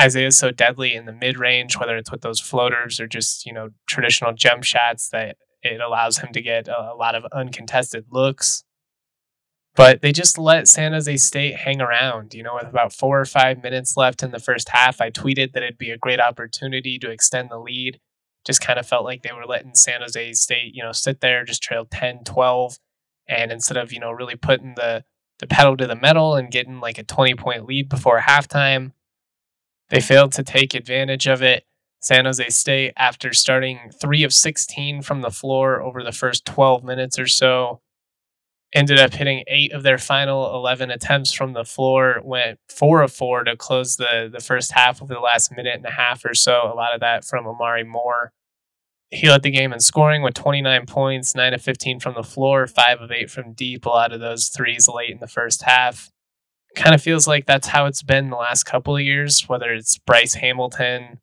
Isaiah 0.00 0.28
is 0.28 0.38
so 0.38 0.50
deadly 0.50 0.94
in 0.94 1.06
the 1.06 1.12
mid 1.12 1.38
range, 1.38 1.76
whether 1.78 1.96
it's 1.96 2.10
with 2.10 2.22
those 2.22 2.40
floaters 2.40 2.98
or 2.98 3.06
just 3.06 3.44
you 3.44 3.52
know 3.52 3.70
traditional 3.86 4.32
jump 4.32 4.64
shots, 4.64 5.08
that 5.10 5.36
it 5.62 5.80
allows 5.80 6.18
him 6.18 6.32
to 6.32 6.40
get 6.40 6.68
a 6.68 6.94
lot 6.94 7.14
of 7.14 7.24
uncontested 7.32 8.06
looks. 8.10 8.64
But 9.74 10.02
they 10.02 10.12
just 10.12 10.36
let 10.36 10.68
San 10.68 10.92
Jose 10.92 11.16
State 11.16 11.56
hang 11.56 11.80
around. 11.80 12.34
You 12.34 12.42
know, 12.42 12.54
with 12.54 12.68
about 12.68 12.92
four 12.92 13.20
or 13.20 13.24
five 13.24 13.62
minutes 13.62 13.96
left 13.96 14.22
in 14.22 14.30
the 14.30 14.38
first 14.38 14.68
half, 14.68 15.00
I 15.00 15.10
tweeted 15.10 15.52
that 15.52 15.62
it'd 15.62 15.78
be 15.78 15.90
a 15.90 15.98
great 15.98 16.20
opportunity 16.20 16.98
to 16.98 17.10
extend 17.10 17.50
the 17.50 17.58
lead. 17.58 17.98
Just 18.44 18.60
kind 18.60 18.78
of 18.78 18.86
felt 18.86 19.04
like 19.04 19.22
they 19.22 19.32
were 19.32 19.46
letting 19.46 19.74
San 19.74 20.00
Jose 20.02 20.32
State, 20.34 20.74
you 20.74 20.82
know, 20.82 20.92
sit 20.92 21.20
there, 21.20 21.44
just 21.44 21.62
trail 21.62 21.86
10, 21.90 22.24
12. 22.24 22.78
And 23.28 23.50
instead 23.50 23.78
of, 23.78 23.92
you 23.92 24.00
know, 24.00 24.10
really 24.10 24.36
putting 24.36 24.74
the, 24.74 25.04
the 25.38 25.46
pedal 25.46 25.76
to 25.78 25.86
the 25.86 25.96
metal 25.96 26.34
and 26.34 26.50
getting 26.50 26.80
like 26.80 26.98
a 26.98 27.04
20 27.04 27.34
point 27.36 27.64
lead 27.64 27.88
before 27.88 28.20
halftime, 28.20 28.92
they 29.88 30.00
failed 30.00 30.32
to 30.32 30.42
take 30.42 30.74
advantage 30.74 31.26
of 31.26 31.40
it. 31.42 31.64
San 32.00 32.24
Jose 32.24 32.48
State, 32.48 32.92
after 32.96 33.32
starting 33.32 33.90
three 34.00 34.24
of 34.24 34.32
16 34.32 35.02
from 35.02 35.20
the 35.20 35.30
floor 35.30 35.80
over 35.80 36.02
the 36.02 36.10
first 36.10 36.44
12 36.44 36.82
minutes 36.82 37.16
or 37.16 37.28
so, 37.28 37.80
ended 38.72 38.98
up 38.98 39.12
hitting 39.12 39.44
eight 39.46 39.72
of 39.72 39.82
their 39.82 39.98
final 39.98 40.54
11 40.54 40.90
attempts 40.90 41.32
from 41.32 41.52
the 41.52 41.64
floor, 41.64 42.20
went 42.24 42.58
four 42.68 43.02
of 43.02 43.12
four 43.12 43.44
to 43.44 43.56
close 43.56 43.96
the, 43.96 44.30
the 44.32 44.40
first 44.40 44.72
half 44.72 45.02
of 45.02 45.08
the 45.08 45.18
last 45.18 45.54
minute 45.54 45.76
and 45.76 45.86
a 45.86 45.90
half 45.90 46.24
or 46.24 46.34
so. 46.34 46.70
A 46.72 46.74
lot 46.74 46.94
of 46.94 47.00
that 47.00 47.24
from 47.24 47.46
Omari 47.46 47.84
Moore. 47.84 48.32
He 49.10 49.28
led 49.28 49.42
the 49.42 49.50
game 49.50 49.74
in 49.74 49.80
scoring 49.80 50.22
with 50.22 50.32
29 50.34 50.86
points, 50.86 51.34
9 51.34 51.52
of 51.52 51.60
15 51.60 52.00
from 52.00 52.14
the 52.14 52.22
floor, 52.22 52.66
5 52.66 53.00
of 53.02 53.12
8 53.12 53.30
from 53.30 53.52
deep. 53.52 53.84
A 53.84 53.90
lot 53.90 54.12
of 54.12 54.20
those 54.20 54.48
threes 54.48 54.88
late 54.88 55.10
in 55.10 55.20
the 55.20 55.26
first 55.26 55.62
half. 55.62 56.10
Kind 56.74 56.94
of 56.94 57.02
feels 57.02 57.28
like 57.28 57.44
that's 57.44 57.68
how 57.68 57.84
it's 57.84 58.02
been 58.02 58.30
the 58.30 58.36
last 58.36 58.64
couple 58.64 58.96
of 58.96 59.02
years, 59.02 59.46
whether 59.46 59.70
it's 59.74 59.98
Bryce 59.98 60.34
Hamilton, 60.34 61.20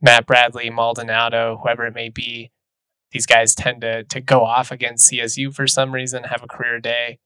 Matt 0.00 0.24
Bradley, 0.26 0.70
Maldonado, 0.70 1.58
whoever 1.60 1.84
it 1.86 1.94
may 1.94 2.10
be 2.10 2.52
these 3.12 3.26
guys 3.26 3.54
tend 3.54 3.80
to 3.82 4.04
to 4.04 4.20
go 4.20 4.44
off 4.44 4.70
against 4.70 5.10
CSU 5.10 5.52
for 5.54 5.66
some 5.66 5.92
reason, 5.92 6.24
have 6.24 6.42
a 6.42 6.48
career 6.48 6.80
day. 6.80 7.18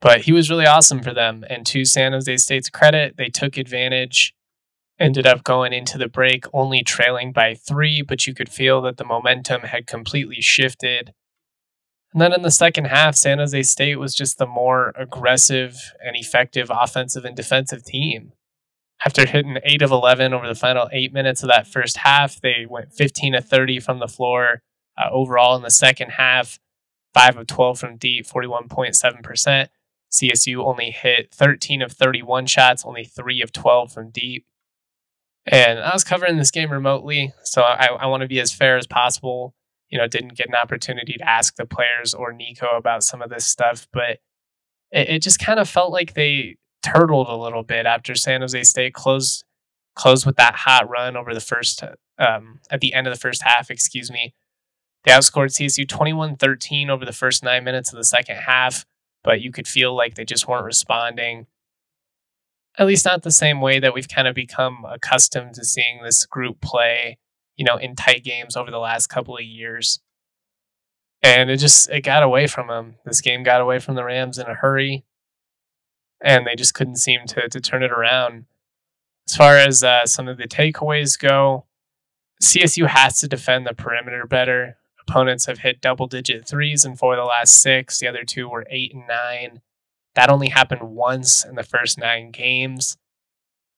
But 0.00 0.22
he 0.22 0.32
was 0.32 0.50
really 0.50 0.66
awesome 0.66 1.02
for 1.02 1.12
them. 1.12 1.44
And 1.50 1.66
to 1.66 1.84
San 1.84 2.12
Jose 2.12 2.36
State's 2.36 2.70
credit, 2.70 3.16
they 3.16 3.28
took 3.28 3.56
advantage, 3.56 4.32
ended 4.98 5.26
up 5.26 5.42
going 5.42 5.72
into 5.72 5.98
the 5.98 6.08
break 6.08 6.44
only 6.52 6.82
trailing 6.82 7.32
by 7.32 7.54
three, 7.54 8.02
but 8.02 8.26
you 8.26 8.34
could 8.34 8.48
feel 8.48 8.80
that 8.82 8.96
the 8.96 9.04
momentum 9.04 9.62
had 9.62 9.86
completely 9.86 10.40
shifted. 10.40 11.12
And 12.12 12.22
then 12.22 12.32
in 12.32 12.42
the 12.42 12.50
second 12.50 12.86
half, 12.86 13.16
San 13.16 13.38
Jose 13.38 13.62
State 13.64 13.96
was 13.96 14.14
just 14.14 14.38
the 14.38 14.46
more 14.46 14.92
aggressive 14.96 15.76
and 16.04 16.16
effective 16.16 16.70
offensive 16.70 17.24
and 17.24 17.36
defensive 17.36 17.84
team. 17.84 18.32
After 19.04 19.26
hitting 19.26 19.58
8 19.62 19.82
of 19.82 19.92
11 19.92 20.34
over 20.34 20.48
the 20.48 20.54
final 20.54 20.88
eight 20.92 21.12
minutes 21.12 21.42
of 21.42 21.48
that 21.48 21.66
first 21.66 21.98
half, 21.98 22.40
they 22.40 22.66
went 22.68 22.92
15 22.92 23.36
of 23.36 23.44
30 23.44 23.80
from 23.80 24.00
the 24.00 24.08
floor. 24.08 24.62
Uh, 24.96 25.08
overall, 25.12 25.54
in 25.54 25.62
the 25.62 25.70
second 25.70 26.10
half, 26.10 26.58
5 27.14 27.38
of 27.38 27.46
12 27.46 27.78
from 27.78 27.96
deep, 27.96 28.26
41.7%. 28.26 29.68
CSU 30.10 30.64
only 30.64 30.90
hit 30.90 31.32
13 31.32 31.82
of 31.82 31.92
31 31.92 32.46
shots, 32.46 32.84
only 32.84 33.04
3 33.04 33.42
of 33.42 33.52
12 33.52 33.92
from 33.92 34.10
deep. 34.10 34.46
And 35.46 35.78
I 35.78 35.92
was 35.92 36.04
covering 36.04 36.36
this 36.36 36.50
game 36.50 36.70
remotely, 36.70 37.32
so 37.42 37.62
I, 37.62 37.86
I 37.86 38.06
want 38.06 38.22
to 38.22 38.28
be 38.28 38.40
as 38.40 38.52
fair 38.52 38.76
as 38.76 38.86
possible. 38.86 39.54
You 39.88 39.98
know, 39.98 40.06
didn't 40.06 40.36
get 40.36 40.48
an 40.48 40.54
opportunity 40.54 41.14
to 41.14 41.28
ask 41.28 41.56
the 41.56 41.64
players 41.64 42.12
or 42.12 42.32
Niko 42.32 42.76
about 42.76 43.02
some 43.02 43.22
of 43.22 43.30
this 43.30 43.46
stuff, 43.46 43.88
but 43.92 44.18
it, 44.90 45.08
it 45.08 45.22
just 45.22 45.38
kind 45.38 45.58
of 45.58 45.68
felt 45.68 45.92
like 45.92 46.14
they 46.14 46.56
turtled 46.92 47.28
a 47.28 47.36
little 47.36 47.62
bit 47.62 47.86
after 47.86 48.14
San 48.14 48.40
Jose 48.40 48.62
State 48.64 48.94
closed 48.94 49.44
closed 49.94 50.24
with 50.24 50.36
that 50.36 50.54
hot 50.54 50.88
run 50.88 51.16
over 51.16 51.34
the 51.34 51.40
first 51.40 51.82
um, 52.18 52.60
at 52.70 52.80
the 52.80 52.94
end 52.94 53.06
of 53.06 53.12
the 53.12 53.18
first 53.18 53.42
half. 53.42 53.70
Excuse 53.70 54.10
me. 54.10 54.32
They 55.04 55.12
outscored 55.12 55.50
CSU 55.50 55.86
21-13 55.86 56.88
over 56.88 57.04
the 57.04 57.12
first 57.12 57.42
nine 57.42 57.64
minutes 57.64 57.92
of 57.92 57.96
the 57.96 58.04
second 58.04 58.36
half, 58.36 58.86
but 59.24 59.40
you 59.40 59.50
could 59.50 59.66
feel 59.66 59.96
like 59.96 60.14
they 60.14 60.24
just 60.24 60.46
weren't 60.46 60.64
responding. 60.64 61.46
At 62.78 62.86
least 62.86 63.04
not 63.04 63.22
the 63.22 63.32
same 63.32 63.60
way 63.60 63.80
that 63.80 63.92
we've 63.92 64.08
kind 64.08 64.28
of 64.28 64.34
become 64.34 64.84
accustomed 64.88 65.54
to 65.54 65.64
seeing 65.64 66.02
this 66.02 66.24
group 66.26 66.60
play, 66.60 67.18
you 67.56 67.64
know, 67.64 67.76
in 67.76 67.96
tight 67.96 68.22
games 68.22 68.56
over 68.56 68.70
the 68.70 68.78
last 68.78 69.08
couple 69.08 69.36
of 69.36 69.42
years. 69.42 70.00
And 71.22 71.50
it 71.50 71.56
just 71.56 71.90
it 71.90 72.02
got 72.02 72.22
away 72.22 72.46
from 72.46 72.68
them. 72.68 72.96
This 73.04 73.20
game 73.20 73.42
got 73.42 73.60
away 73.60 73.80
from 73.80 73.96
the 73.96 74.04
Rams 74.04 74.38
in 74.38 74.46
a 74.46 74.54
hurry 74.54 75.04
and 76.20 76.46
they 76.46 76.56
just 76.56 76.74
couldn't 76.74 76.96
seem 76.96 77.26
to 77.26 77.48
to 77.48 77.60
turn 77.60 77.82
it 77.82 77.92
around. 77.92 78.46
As 79.28 79.36
far 79.36 79.56
as 79.56 79.84
uh, 79.84 80.06
some 80.06 80.26
of 80.26 80.38
the 80.38 80.48
takeaways 80.48 81.18
go, 81.18 81.66
CSU 82.42 82.86
has 82.86 83.18
to 83.20 83.28
defend 83.28 83.66
the 83.66 83.74
perimeter 83.74 84.26
better. 84.26 84.78
Opponents 85.06 85.46
have 85.46 85.58
hit 85.58 85.80
double 85.80 86.06
digit 86.06 86.46
threes 86.46 86.84
in 86.84 86.96
four 86.96 87.14
of 87.14 87.18
the 87.18 87.24
last 87.24 87.60
six. 87.60 87.98
The 87.98 88.08
other 88.08 88.24
two 88.24 88.48
were 88.48 88.66
eight 88.70 88.94
and 88.94 89.06
nine. 89.06 89.60
That 90.14 90.30
only 90.30 90.48
happened 90.48 90.82
once 90.82 91.44
in 91.44 91.54
the 91.54 91.62
first 91.62 91.98
nine 91.98 92.30
games. 92.30 92.96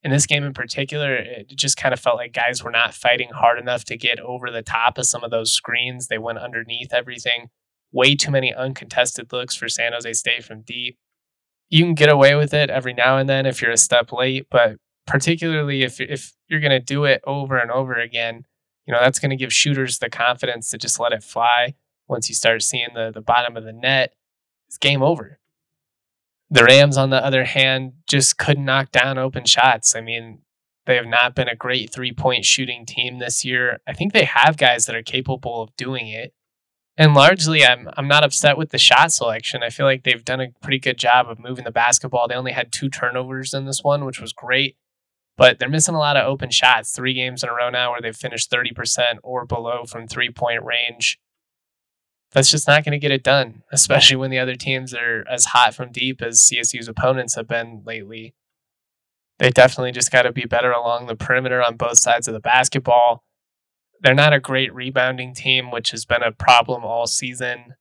In 0.03 0.11
this 0.11 0.27
game 0.27 0.45
in 0.45 0.55
particular, 0.55 1.15
it 1.15 1.49
just 1.49 1.77
kind 1.77 1.93
of 1.93 2.01
felt 2.01 2.17
like 2.17 2.33
guys 2.33 2.65
were 2.65 2.71
not 2.71 2.95
fighting 2.95 3.31
hard 3.35 3.59
enough 3.59 3.85
to 3.85 3.99
get 3.99 4.19
over 4.21 4.51
the 4.51 4.63
top 4.63 4.97
of 4.97 5.07
some 5.07 5.23
of 5.23 5.31
those 5.31 5.53
screens. 5.53 6.07
They 6.07 6.17
went 6.17 6.39
underneath 6.39 6.95
everything. 6.95 7.51
Way 7.93 8.15
too 8.15 8.31
many 8.31 8.55
uncontested 8.55 9.33
looks 9.33 9.55
for 9.55 9.69
San 9.69 9.93
Jose 9.93 10.13
State 10.15 10.45
from 10.45 10.63
deep 10.63 10.97
you 11.71 11.85
can 11.85 11.95
get 11.95 12.09
away 12.09 12.35
with 12.35 12.53
it 12.53 12.69
every 12.69 12.93
now 12.93 13.17
and 13.17 13.29
then 13.29 13.47
if 13.47 13.63
you're 13.63 13.71
a 13.71 13.77
step 13.77 14.13
late, 14.13 14.47
but 14.51 14.77
particularly 15.07 15.83
if 15.83 16.01
if 16.01 16.35
you're 16.49 16.61
going 16.61 16.71
to 16.71 16.81
do 16.81 17.05
it 17.05 17.23
over 17.27 17.57
and 17.57 17.71
over 17.71 17.95
again, 17.95 18.45
you 18.87 18.93
know, 18.93 19.01
that's 19.01 19.19
going 19.19 19.31
to 19.31 19.37
give 19.37 19.53
shooters 19.53 19.99
the 19.99 20.11
confidence 20.11 20.71
to 20.71 20.79
just 20.79 21.01
let 21.01 21.13
it 21.13 21.23
fly. 21.23 21.75
Once 22.09 22.29
you 22.29 22.35
start 22.35 22.63
seeing 22.63 22.89
the 22.95 23.11
the 23.13 23.21
bottom 23.21 23.57
of 23.57 23.65
the 23.65 23.73
net, 23.73 24.15
it's 24.69 24.79
game 24.79 25.03
over. 25.03 25.39
The 26.53 26.65
Rams, 26.65 26.97
on 26.97 27.11
the 27.11 27.25
other 27.25 27.45
hand, 27.45 27.93
just 28.09 28.37
couldn't 28.37 28.65
knock 28.65 28.91
down 28.91 29.19
open 29.19 29.45
shots. 29.45 29.95
I 29.95 30.01
mean, 30.01 30.41
they 30.87 30.97
have 30.97 31.07
not 31.07 31.37
been 31.37 31.47
a 31.47 31.55
great 31.55 31.93
three 31.93 32.13
point 32.13 32.45
shooting 32.45 32.85
team 32.85 33.21
this 33.21 33.45
year. 33.45 33.79
I 33.87 33.93
think 33.93 34.13
they 34.13 34.25
have 34.25 34.57
guys 34.57 34.87
that 34.87 34.97
are 34.97 35.03
capable 35.03 35.63
of 35.63 35.77
doing 35.77 36.09
it 36.09 36.35
and 37.01 37.15
largely 37.15 37.65
I'm 37.65 37.89
I'm 37.97 38.07
not 38.09 38.25
upset 38.25 38.59
with 38.59 38.71
the 38.71 38.79
shot 38.79 39.11
selection. 39.11 39.63
I 39.63 39.71
feel 39.71 39.87
like 39.87 40.05
they've 40.05 40.25
done 40.25 40.43
a 40.43 40.51
pretty 40.61 40.79
good 40.79 40.99
job 40.99 41.31
of 41.31 41.39
moving 41.39 41.65
the 41.65 41.71
basketball. 41.71 42.29
They 42.29 42.35
only 42.35 42.53
had 42.53 42.71
two 42.71 42.91
turnovers 42.91 43.55
in 43.55 43.65
this 43.65 43.83
one, 43.83 44.05
which 44.05 44.21
was 44.21 44.35
great. 44.35 44.77
But 45.39 45.59
they're 45.59 45.71
missing 45.71 45.95
a 45.95 45.99
lot 45.99 46.19
of 46.19 46.27
open 46.27 46.51
shots. 46.51 46.93
Three 46.93 47.15
games 47.15 47.43
in 47.43 47.49
a 47.49 47.55
row 47.55 47.71
now 47.71 47.93
where 47.93 48.03
they've 48.03 48.15
finished 48.15 48.51
30% 48.51 49.17
or 49.23 49.47
below 49.47 49.85
from 49.85 50.07
three 50.07 50.31
point 50.31 50.63
range. 50.63 51.19
That's 52.33 52.51
just 52.51 52.69
not 52.69 52.85
going 52.85 52.93
to 52.93 52.99
get 52.99 53.11
it 53.11 53.25
done, 53.25 53.63
especially 53.73 54.17
when 54.17 54.31
the 54.31 54.39
other 54.39 54.55
teams 54.55 54.93
are 54.93 55.25
as 55.27 55.47
hot 55.47 55.75
from 55.75 55.93
deep 55.93 56.21
as 56.21 56.41
CSU's 56.41 56.87
opponents 56.87 57.35
have 57.35 57.49
been 57.49 57.83
lately. 57.87 58.35
They 59.39 59.49
definitely 59.49 59.93
just 59.93 60.13
got 60.13 60.23
to 60.23 60.33
be 60.33 60.45
better 60.45 60.71
along 60.71 61.07
the 61.07 61.17
perimeter 61.17 61.63
on 61.63 61.79
both 61.79 61.97
sides 61.97 62.29
of 62.29 62.35
the 62.35 62.41
basketball. 62.41 63.25
They're 64.01 64.15
not 64.15 64.33
a 64.33 64.41
great 64.41 64.75
rebounding 64.75 65.35
team, 65.35 65.71
which 65.71 65.91
has 65.91 66.05
been 66.05 66.23
a 66.23 66.33
problem 66.33 66.85
all 66.85 67.07
season. 67.07 67.75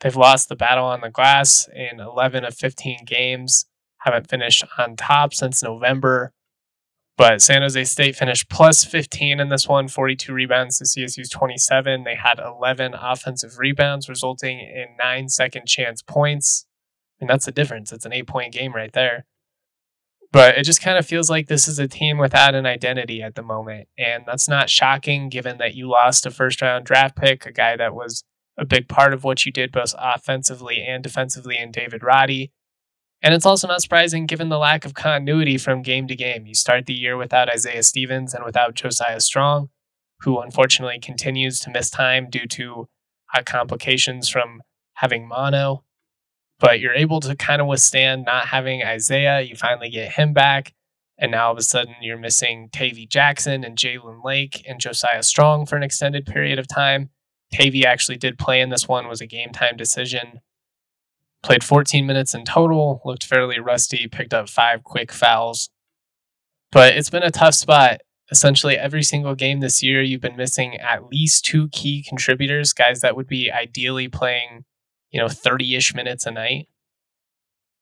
They've 0.00 0.16
lost 0.16 0.48
the 0.48 0.56
battle 0.56 0.84
on 0.84 1.00
the 1.00 1.10
glass 1.10 1.68
in 1.74 2.00
11 2.00 2.44
of 2.44 2.54
15 2.54 3.04
games, 3.04 3.66
haven't 3.98 4.30
finished 4.30 4.64
on 4.78 4.96
top 4.96 5.34
since 5.34 5.62
November. 5.62 6.32
But 7.18 7.42
San 7.42 7.60
Jose 7.60 7.84
State 7.84 8.16
finished 8.16 8.48
plus 8.48 8.82
15 8.82 9.40
in 9.40 9.50
this 9.50 9.68
one, 9.68 9.88
42 9.88 10.32
rebounds 10.32 10.78
to 10.78 10.84
CSU's 10.84 11.28
27. 11.28 12.04
They 12.04 12.14
had 12.14 12.38
11 12.38 12.94
offensive 12.94 13.58
rebounds, 13.58 14.08
resulting 14.08 14.58
in 14.58 14.96
nine 14.98 15.28
second 15.28 15.66
chance 15.66 16.00
points. 16.00 16.64
And 17.20 17.28
that's 17.28 17.44
the 17.44 17.52
difference. 17.52 17.92
It's 17.92 18.06
an 18.06 18.14
eight 18.14 18.26
point 18.26 18.54
game 18.54 18.74
right 18.74 18.92
there. 18.92 19.26
But 20.32 20.56
it 20.56 20.62
just 20.62 20.80
kind 20.80 20.96
of 20.96 21.06
feels 21.06 21.28
like 21.28 21.48
this 21.48 21.66
is 21.66 21.78
a 21.78 21.88
team 21.88 22.16
without 22.18 22.54
an 22.54 22.64
identity 22.64 23.20
at 23.20 23.34
the 23.34 23.42
moment. 23.42 23.88
And 23.98 24.24
that's 24.26 24.48
not 24.48 24.70
shocking 24.70 25.28
given 25.28 25.58
that 25.58 25.74
you 25.74 25.88
lost 25.88 26.24
a 26.24 26.30
first 26.30 26.62
round 26.62 26.84
draft 26.84 27.16
pick, 27.16 27.46
a 27.46 27.52
guy 27.52 27.76
that 27.76 27.94
was 27.94 28.22
a 28.56 28.64
big 28.64 28.88
part 28.88 29.12
of 29.12 29.24
what 29.24 29.44
you 29.44 29.50
did 29.50 29.72
both 29.72 29.94
offensively 29.98 30.84
and 30.86 31.02
defensively 31.02 31.58
in 31.58 31.72
David 31.72 32.04
Roddy. 32.04 32.52
And 33.22 33.34
it's 33.34 33.46
also 33.46 33.66
not 33.66 33.82
surprising 33.82 34.26
given 34.26 34.48
the 34.48 34.58
lack 34.58 34.84
of 34.84 34.94
continuity 34.94 35.58
from 35.58 35.82
game 35.82 36.06
to 36.06 36.14
game. 36.14 36.46
You 36.46 36.54
start 36.54 36.86
the 36.86 36.94
year 36.94 37.16
without 37.16 37.50
Isaiah 37.50 37.82
Stevens 37.82 38.32
and 38.32 38.44
without 38.44 38.74
Josiah 38.74 39.20
Strong, 39.20 39.68
who 40.20 40.38
unfortunately 40.38 41.00
continues 41.00 41.58
to 41.60 41.70
miss 41.70 41.90
time 41.90 42.30
due 42.30 42.46
to 42.46 42.88
uh, 43.34 43.42
complications 43.44 44.28
from 44.28 44.62
having 44.94 45.26
mono. 45.26 45.84
But 46.60 46.78
you're 46.78 46.94
able 46.94 47.20
to 47.20 47.34
kind 47.34 47.60
of 47.60 47.66
withstand 47.66 48.26
not 48.26 48.46
having 48.46 48.82
Isaiah. 48.84 49.40
You 49.40 49.56
finally 49.56 49.90
get 49.90 50.12
him 50.12 50.32
back. 50.32 50.74
And 51.18 51.32
now 51.32 51.46
all 51.46 51.52
of 51.52 51.58
a 51.58 51.62
sudden 51.62 51.94
you're 52.00 52.16
missing 52.16 52.68
Tavi 52.72 53.06
Jackson 53.06 53.64
and 53.64 53.76
Jalen 53.76 54.24
Lake 54.24 54.64
and 54.68 54.80
Josiah 54.80 55.22
Strong 55.22 55.66
for 55.66 55.76
an 55.76 55.82
extended 55.82 56.26
period 56.26 56.58
of 56.58 56.68
time. 56.68 57.10
Tavy 57.52 57.84
actually 57.84 58.16
did 58.16 58.38
play 58.38 58.60
in 58.60 58.70
this 58.70 58.86
one, 58.86 59.08
was 59.08 59.20
a 59.20 59.26
game 59.26 59.50
time 59.50 59.76
decision. 59.76 60.40
Played 61.42 61.64
14 61.64 62.06
minutes 62.06 62.34
in 62.34 62.44
total, 62.44 63.00
looked 63.04 63.24
fairly 63.24 63.58
rusty, 63.58 64.06
picked 64.06 64.34
up 64.34 64.48
five 64.48 64.84
quick 64.84 65.10
fouls. 65.10 65.70
But 66.70 66.96
it's 66.96 67.10
been 67.10 67.22
a 67.22 67.30
tough 67.30 67.54
spot. 67.54 68.02
Essentially, 68.30 68.76
every 68.76 69.02
single 69.02 69.34
game 69.34 69.60
this 69.60 69.82
year, 69.82 70.02
you've 70.02 70.20
been 70.20 70.36
missing 70.36 70.76
at 70.76 71.08
least 71.08 71.44
two 71.44 71.68
key 71.70 72.04
contributors, 72.06 72.72
guys 72.72 73.00
that 73.00 73.16
would 73.16 73.26
be 73.26 73.50
ideally 73.50 74.06
playing, 74.06 74.64
you 75.10 75.20
know, 75.20 75.28
30 75.28 75.76
ish 75.76 75.94
minutes 75.94 76.26
a 76.26 76.30
night. 76.30 76.68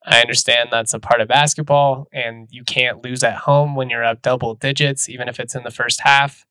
I 0.05 0.21
understand 0.21 0.69
that's 0.71 0.93
a 0.93 0.99
part 0.99 1.21
of 1.21 1.27
basketball, 1.27 2.07
and 2.11 2.47
you 2.51 2.63
can't 2.63 3.03
lose 3.03 3.23
at 3.23 3.39
home 3.39 3.75
when 3.75 3.89
you're 3.89 4.03
up 4.03 4.21
double 4.21 4.55
digits, 4.55 5.09
even 5.09 5.27
if 5.27 5.39
it's 5.39 5.55
in 5.55 5.63
the 5.63 5.71
first 5.71 6.01
half. 6.01 6.45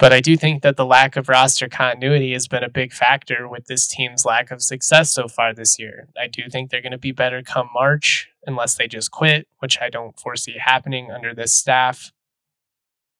But 0.00 0.14
I 0.14 0.20
do 0.20 0.34
think 0.34 0.62
that 0.62 0.78
the 0.78 0.86
lack 0.86 1.16
of 1.16 1.28
roster 1.28 1.68
continuity 1.68 2.32
has 2.32 2.48
been 2.48 2.64
a 2.64 2.70
big 2.70 2.94
factor 2.94 3.46
with 3.46 3.66
this 3.66 3.86
team's 3.86 4.24
lack 4.24 4.50
of 4.50 4.62
success 4.62 5.12
so 5.12 5.28
far 5.28 5.52
this 5.52 5.78
year. 5.78 6.08
I 6.18 6.26
do 6.26 6.44
think 6.50 6.70
they're 6.70 6.80
going 6.80 6.92
to 6.92 6.98
be 6.98 7.12
better 7.12 7.42
come 7.42 7.68
March 7.74 8.30
unless 8.46 8.74
they 8.74 8.88
just 8.88 9.10
quit, 9.10 9.46
which 9.58 9.78
I 9.78 9.90
don't 9.90 10.18
foresee 10.18 10.56
happening 10.58 11.10
under 11.10 11.34
this 11.34 11.54
staff. 11.54 12.12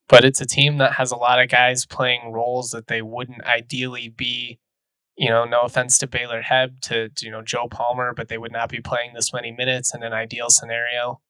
But 0.08 0.24
it's 0.24 0.40
a 0.40 0.46
team 0.46 0.78
that 0.78 0.94
has 0.94 1.12
a 1.12 1.16
lot 1.16 1.38
of 1.38 1.50
guys 1.50 1.84
playing 1.84 2.32
roles 2.32 2.70
that 2.70 2.86
they 2.86 3.02
wouldn't 3.02 3.44
ideally 3.44 4.08
be. 4.08 4.58
You 5.20 5.28
know, 5.28 5.44
no 5.44 5.60
offense 5.62 5.98
to 5.98 6.06
Baylor 6.06 6.42
Hebb, 6.42 6.80
to, 6.82 7.10
to 7.10 7.26
you 7.26 7.30
know 7.30 7.42
Joe 7.42 7.68
Palmer, 7.70 8.14
but 8.14 8.28
they 8.28 8.38
would 8.38 8.52
not 8.52 8.70
be 8.70 8.80
playing 8.80 9.12
this 9.14 9.32
many 9.32 9.52
minutes 9.52 9.94
in 9.94 10.02
an 10.02 10.12
ideal 10.12 10.50
scenario. 10.50 11.20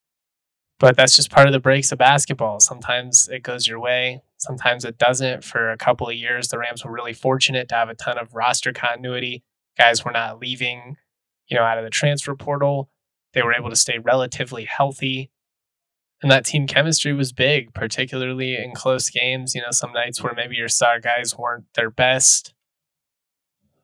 But 0.78 0.96
that's 0.96 1.16
just 1.16 1.30
part 1.30 1.46
of 1.46 1.52
the 1.52 1.60
breaks 1.60 1.92
of 1.92 1.98
basketball. 1.98 2.60
Sometimes 2.60 3.28
it 3.28 3.42
goes 3.42 3.66
your 3.66 3.80
way, 3.80 4.22
Sometimes 4.40 4.86
it 4.86 4.96
doesn't. 4.96 5.44
For 5.44 5.70
a 5.70 5.76
couple 5.76 6.08
of 6.08 6.14
years, 6.14 6.48
the 6.48 6.58
Rams 6.58 6.82
were 6.82 6.90
really 6.90 7.12
fortunate 7.12 7.68
to 7.68 7.74
have 7.74 7.90
a 7.90 7.94
ton 7.94 8.18
of 8.18 8.34
roster 8.34 8.72
continuity. 8.72 9.44
Guys 9.76 10.02
were 10.02 10.12
not 10.12 10.40
leaving, 10.40 10.96
you 11.46 11.58
know, 11.58 11.62
out 11.62 11.76
of 11.76 11.84
the 11.84 11.90
transfer 11.90 12.34
portal. 12.34 12.88
They 13.34 13.42
were 13.42 13.54
able 13.54 13.68
to 13.68 13.76
stay 13.76 13.98
relatively 13.98 14.64
healthy. 14.64 15.30
And 16.22 16.30
that 16.30 16.46
team 16.46 16.66
chemistry 16.66 17.12
was 17.12 17.32
big, 17.32 17.74
particularly 17.74 18.56
in 18.56 18.72
close 18.72 19.10
games. 19.10 19.54
You 19.54 19.60
know, 19.60 19.72
some 19.72 19.92
nights 19.92 20.22
where 20.22 20.34
maybe 20.34 20.56
your 20.56 20.68
star 20.68 21.00
guys 21.00 21.36
weren't 21.36 21.64
their 21.74 21.90
best. 21.90 22.54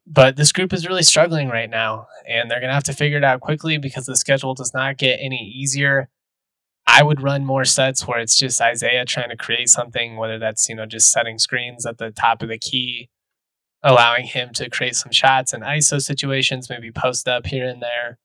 But 0.07 0.37
this 0.37 0.53
group 0.53 0.73
is 0.73 0.87
really 0.87 1.03
struggling 1.03 1.49
right 1.49 1.69
now, 1.69 2.07
and 2.29 2.49
they're 2.49 2.61
going 2.61 2.71
to 2.71 2.75
have 2.75 2.85
to 2.85 2.93
figure 2.93 3.19
it 3.19 3.25
out 3.25 3.41
quickly 3.41 3.77
because 3.77 4.07
the 4.07 4.17
schedule 4.17 4.55
does 4.55 4.73
not 4.73 4.99
get 4.99 5.19
any 5.21 5.53
easier. 5.55 6.09
I 6.87 7.03
would 7.03 7.23
run 7.23 7.45
more 7.45 7.65
sets 7.65 8.07
where 8.07 8.21
it's 8.21 8.39
just 8.39 8.61
Isaiah 8.61 9.05
trying 9.05 9.31
to 9.31 9.37
create 9.37 9.69
something, 9.69 10.17
whether 10.17 10.39
that's, 10.39 10.69
you 10.69 10.77
know, 10.77 10.87
just 10.87 11.11
setting 11.11 11.39
screens 11.39 11.85
at 11.85 11.99
the 11.99 12.13
top 12.13 12.43
of 12.43 12.49
the 12.49 12.59
key, 12.59 13.11
allowing 13.83 14.27
him 14.27 14.51
to 14.55 14.71
create 14.71 14.95
some 14.95 15.11
shots 15.11 15.53
in 15.53 15.63
ISO 15.63 16.01
situations, 16.01 16.71
maybe 16.71 16.93
post 16.93 17.27
up 17.29 17.47
here 17.47 17.67
and 17.67 17.83
there. 17.83 18.19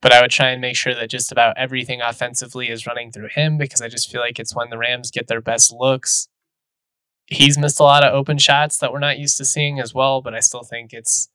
But 0.00 0.12
I 0.12 0.20
would 0.20 0.30
try 0.30 0.50
and 0.50 0.60
make 0.60 0.76
sure 0.76 0.94
that 0.94 1.10
just 1.10 1.32
about 1.32 1.58
everything 1.58 2.00
offensively 2.00 2.68
is 2.68 2.86
running 2.86 3.10
through 3.10 3.30
him 3.34 3.58
because 3.58 3.82
I 3.82 3.88
just 3.88 4.12
feel 4.12 4.20
like 4.20 4.38
it's 4.38 4.54
when 4.54 4.70
the 4.70 4.78
Rams 4.78 5.10
get 5.10 5.26
their 5.26 5.40
best 5.40 5.72
looks. 5.72 6.28
He's 7.26 7.56
missed 7.58 7.80
a 7.80 7.84
lot 7.84 8.04
of 8.04 8.12
open 8.12 8.38
shots 8.38 8.78
that 8.78 8.92
we're 8.92 8.98
not 8.98 9.18
used 9.18 9.38
to 9.38 9.44
seeing 9.44 9.80
as 9.80 9.94
well, 9.94 10.20
but 10.20 10.34
I 10.34 10.40
still 10.40 10.62
think 10.62 10.92
it's 10.92 11.28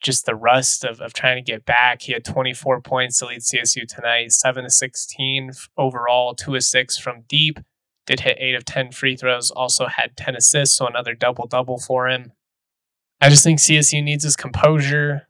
just 0.00 0.26
the 0.26 0.34
rust 0.34 0.84
of, 0.84 1.00
of 1.00 1.12
trying 1.12 1.36
to 1.36 1.42
get 1.42 1.64
back. 1.64 2.02
He 2.02 2.12
had 2.12 2.24
24 2.24 2.80
points 2.82 3.18
to 3.18 3.26
lead 3.26 3.40
CSU 3.40 3.86
tonight, 3.86 4.32
7 4.32 4.64
to 4.64 4.70
16 4.70 5.52
overall, 5.76 6.34
2 6.34 6.54
to 6.54 6.60
6 6.60 6.98
from 6.98 7.24
deep. 7.28 7.58
Did 8.06 8.20
hit 8.20 8.38
8 8.40 8.54
of 8.54 8.64
10 8.64 8.92
free 8.92 9.16
throws, 9.16 9.50
also 9.50 9.86
had 9.86 10.16
10 10.16 10.36
assists, 10.36 10.76
so 10.76 10.86
another 10.86 11.14
double 11.14 11.46
double 11.46 11.78
for 11.78 12.08
him. 12.08 12.32
I 13.20 13.28
just 13.28 13.44
think 13.44 13.58
CSU 13.58 14.02
needs 14.02 14.24
his 14.24 14.36
composure. 14.36 15.28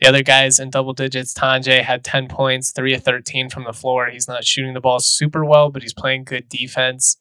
The 0.00 0.08
other 0.08 0.22
guys 0.22 0.60
in 0.60 0.70
double 0.70 0.92
digits, 0.92 1.32
Tonje 1.32 1.82
had 1.82 2.04
10 2.04 2.28
points, 2.28 2.72
3 2.72 2.94
of 2.94 3.02
13 3.02 3.48
from 3.48 3.64
the 3.64 3.72
floor. 3.72 4.10
He's 4.10 4.28
not 4.28 4.44
shooting 4.44 4.74
the 4.74 4.80
ball 4.80 5.00
super 5.00 5.44
well, 5.44 5.70
but 5.70 5.82
he's 5.82 5.94
playing 5.94 6.24
good 6.24 6.48
defense. 6.48 7.16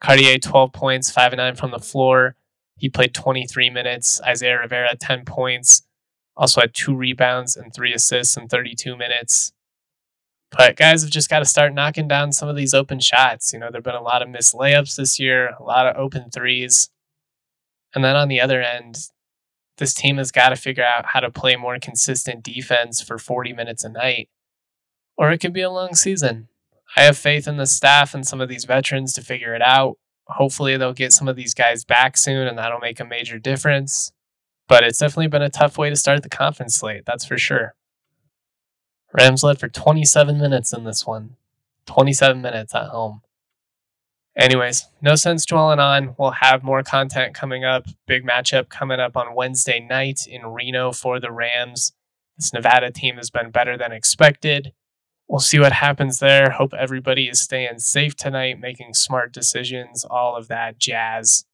Cartier, 0.00 0.38
12 0.38 0.72
points, 0.72 1.10
5 1.10 1.32
and 1.32 1.38
9 1.38 1.54
from 1.56 1.70
the 1.70 1.78
floor. 1.78 2.36
He 2.76 2.88
played 2.88 3.14
23 3.14 3.70
minutes. 3.70 4.20
Isaiah 4.22 4.60
Rivera, 4.60 4.96
10 4.96 5.24
points. 5.24 5.82
Also 6.36 6.60
had 6.60 6.72
two 6.72 6.94
rebounds 6.94 7.56
and 7.56 7.74
three 7.74 7.92
assists 7.92 8.36
in 8.36 8.48
32 8.48 8.96
minutes. 8.96 9.52
But 10.50 10.76
guys 10.76 11.02
have 11.02 11.10
just 11.10 11.28
got 11.28 11.40
to 11.40 11.44
start 11.44 11.74
knocking 11.74 12.08
down 12.08 12.32
some 12.32 12.48
of 12.48 12.56
these 12.56 12.72
open 12.72 13.00
shots. 13.00 13.52
You 13.52 13.58
know, 13.58 13.66
there 13.66 13.78
have 13.78 13.84
been 13.84 13.94
a 13.94 14.02
lot 14.02 14.22
of 14.22 14.28
missed 14.28 14.54
layups 14.54 14.96
this 14.96 15.18
year, 15.18 15.54
a 15.58 15.62
lot 15.62 15.86
of 15.86 15.96
open 15.96 16.30
threes. 16.30 16.90
And 17.94 18.04
then 18.04 18.16
on 18.16 18.28
the 18.28 18.40
other 18.40 18.62
end, 18.62 19.08
this 19.78 19.94
team 19.94 20.16
has 20.18 20.30
got 20.30 20.50
to 20.50 20.56
figure 20.56 20.84
out 20.84 21.06
how 21.06 21.20
to 21.20 21.30
play 21.30 21.56
more 21.56 21.78
consistent 21.78 22.42
defense 22.42 23.00
for 23.00 23.18
40 23.18 23.52
minutes 23.52 23.84
a 23.84 23.88
night, 23.88 24.28
or 25.16 25.30
it 25.30 25.38
could 25.38 25.52
be 25.52 25.62
a 25.62 25.70
long 25.70 25.94
season. 25.94 26.48
I 26.96 27.02
have 27.02 27.18
faith 27.18 27.46
in 27.46 27.56
the 27.56 27.66
staff 27.66 28.14
and 28.14 28.26
some 28.26 28.40
of 28.40 28.48
these 28.48 28.64
veterans 28.64 29.12
to 29.14 29.22
figure 29.22 29.54
it 29.54 29.62
out. 29.62 29.98
Hopefully, 30.26 30.76
they'll 30.76 30.92
get 30.92 31.12
some 31.12 31.28
of 31.28 31.36
these 31.36 31.54
guys 31.54 31.84
back 31.84 32.16
soon, 32.16 32.46
and 32.46 32.58
that'll 32.58 32.80
make 32.80 33.00
a 33.00 33.04
major 33.04 33.38
difference. 33.38 34.12
But 34.68 34.84
it's 34.84 34.98
definitely 34.98 35.28
been 35.28 35.42
a 35.42 35.48
tough 35.48 35.78
way 35.78 35.88
to 35.88 35.96
start 35.96 36.22
the 36.22 36.28
conference 36.28 36.76
slate, 36.76 37.04
that's 37.06 37.24
for 37.24 37.38
sure. 37.38 37.74
Rams 39.12 39.42
led 39.42 39.58
for 39.58 39.68
27 39.68 40.38
minutes 40.38 40.72
in 40.72 40.84
this 40.84 41.06
one. 41.06 41.36
27 41.86 42.42
minutes 42.42 42.74
at 42.74 42.88
home. 42.88 43.22
Anyways, 44.36 44.86
no 45.00 45.16
sense 45.16 45.44
dwelling 45.44 45.80
on. 45.80 46.14
We'll 46.18 46.30
have 46.30 46.62
more 46.62 46.82
content 46.82 47.34
coming 47.34 47.64
up. 47.64 47.86
Big 48.06 48.24
matchup 48.24 48.68
coming 48.68 49.00
up 49.00 49.16
on 49.16 49.34
Wednesday 49.34 49.80
night 49.80 50.26
in 50.28 50.46
Reno 50.46 50.92
for 50.92 51.18
the 51.18 51.32
Rams. 51.32 51.92
This 52.36 52.52
Nevada 52.52 52.92
team 52.92 53.16
has 53.16 53.30
been 53.30 53.50
better 53.50 53.76
than 53.76 53.90
expected. 53.90 54.72
We'll 55.28 55.40
see 55.40 55.58
what 55.58 55.72
happens 55.72 56.20
there. 56.20 56.50
Hope 56.50 56.72
everybody 56.72 57.28
is 57.28 57.40
staying 57.40 57.80
safe 57.80 58.16
tonight, 58.16 58.58
making 58.58 58.94
smart 58.94 59.32
decisions, 59.32 60.04
all 60.04 60.36
of 60.36 60.48
that 60.48 60.78
jazz. 60.78 61.44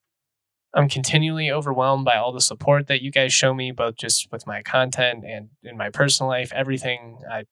I'm 0.73 0.89
continually 0.89 1.51
overwhelmed 1.51 2.05
by 2.05 2.17
all 2.17 2.33
the 2.33 2.41
support 2.41 2.87
that 2.87 3.03
you 3.03 3.11
guys 3.11 3.33
show 3.33 3.53
me, 3.53 3.73
both 3.73 3.97
just 3.97 4.31
with 4.31 4.47
my 4.47 4.63
content 4.63 5.25
and 5.25 5.49
in 5.63 5.77
my 5.77 5.91
personal 5.91 6.31
life, 6.31 6.53
everything. 6.55 7.19
I 7.31 7.45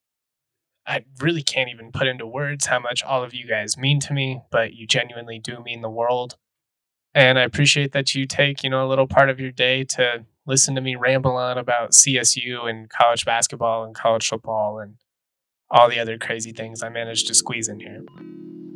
I 0.86 1.04
really 1.20 1.42
can't 1.42 1.70
even 1.70 1.92
put 1.92 2.08
into 2.08 2.26
words 2.26 2.66
how 2.66 2.80
much 2.80 3.04
all 3.04 3.22
of 3.22 3.32
you 3.34 3.46
guys 3.46 3.76
mean 3.78 4.00
to 4.00 4.12
me, 4.12 4.42
but 4.50 4.74
you 4.74 4.86
genuinely 4.86 5.38
do 5.38 5.62
mean 5.62 5.80
the 5.80 5.90
world. 5.90 6.36
And 7.14 7.38
I 7.38 7.42
appreciate 7.42 7.92
that 7.92 8.14
you 8.14 8.26
take, 8.26 8.64
you 8.64 8.70
know, 8.70 8.84
a 8.84 8.88
little 8.88 9.06
part 9.06 9.30
of 9.30 9.38
your 9.38 9.52
day 9.52 9.84
to 9.84 10.24
listen 10.44 10.74
to 10.74 10.80
me 10.80 10.96
ramble 10.96 11.36
on 11.36 11.56
about 11.58 11.92
CSU 11.92 12.68
and 12.68 12.90
college 12.90 13.24
basketball 13.24 13.84
and 13.84 13.94
college 13.94 14.26
football 14.26 14.80
and 14.80 14.96
all 15.72 15.88
the 15.88 15.98
other 15.98 16.18
crazy 16.18 16.52
things 16.52 16.82
I 16.82 16.90
managed 16.90 17.26
to 17.28 17.34
squeeze 17.34 17.68
in 17.68 17.80
here. 17.80 18.04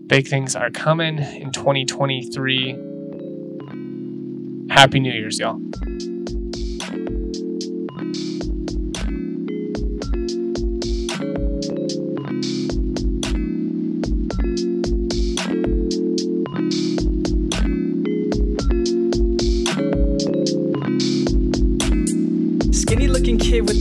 Big 0.06 0.26
things 0.26 0.56
are 0.56 0.70
coming 0.70 1.18
in 1.18 1.52
2023 1.52 2.78
Happy 4.70 4.98
New 4.98 5.12
Year's, 5.12 5.38
y'all. 5.38 5.61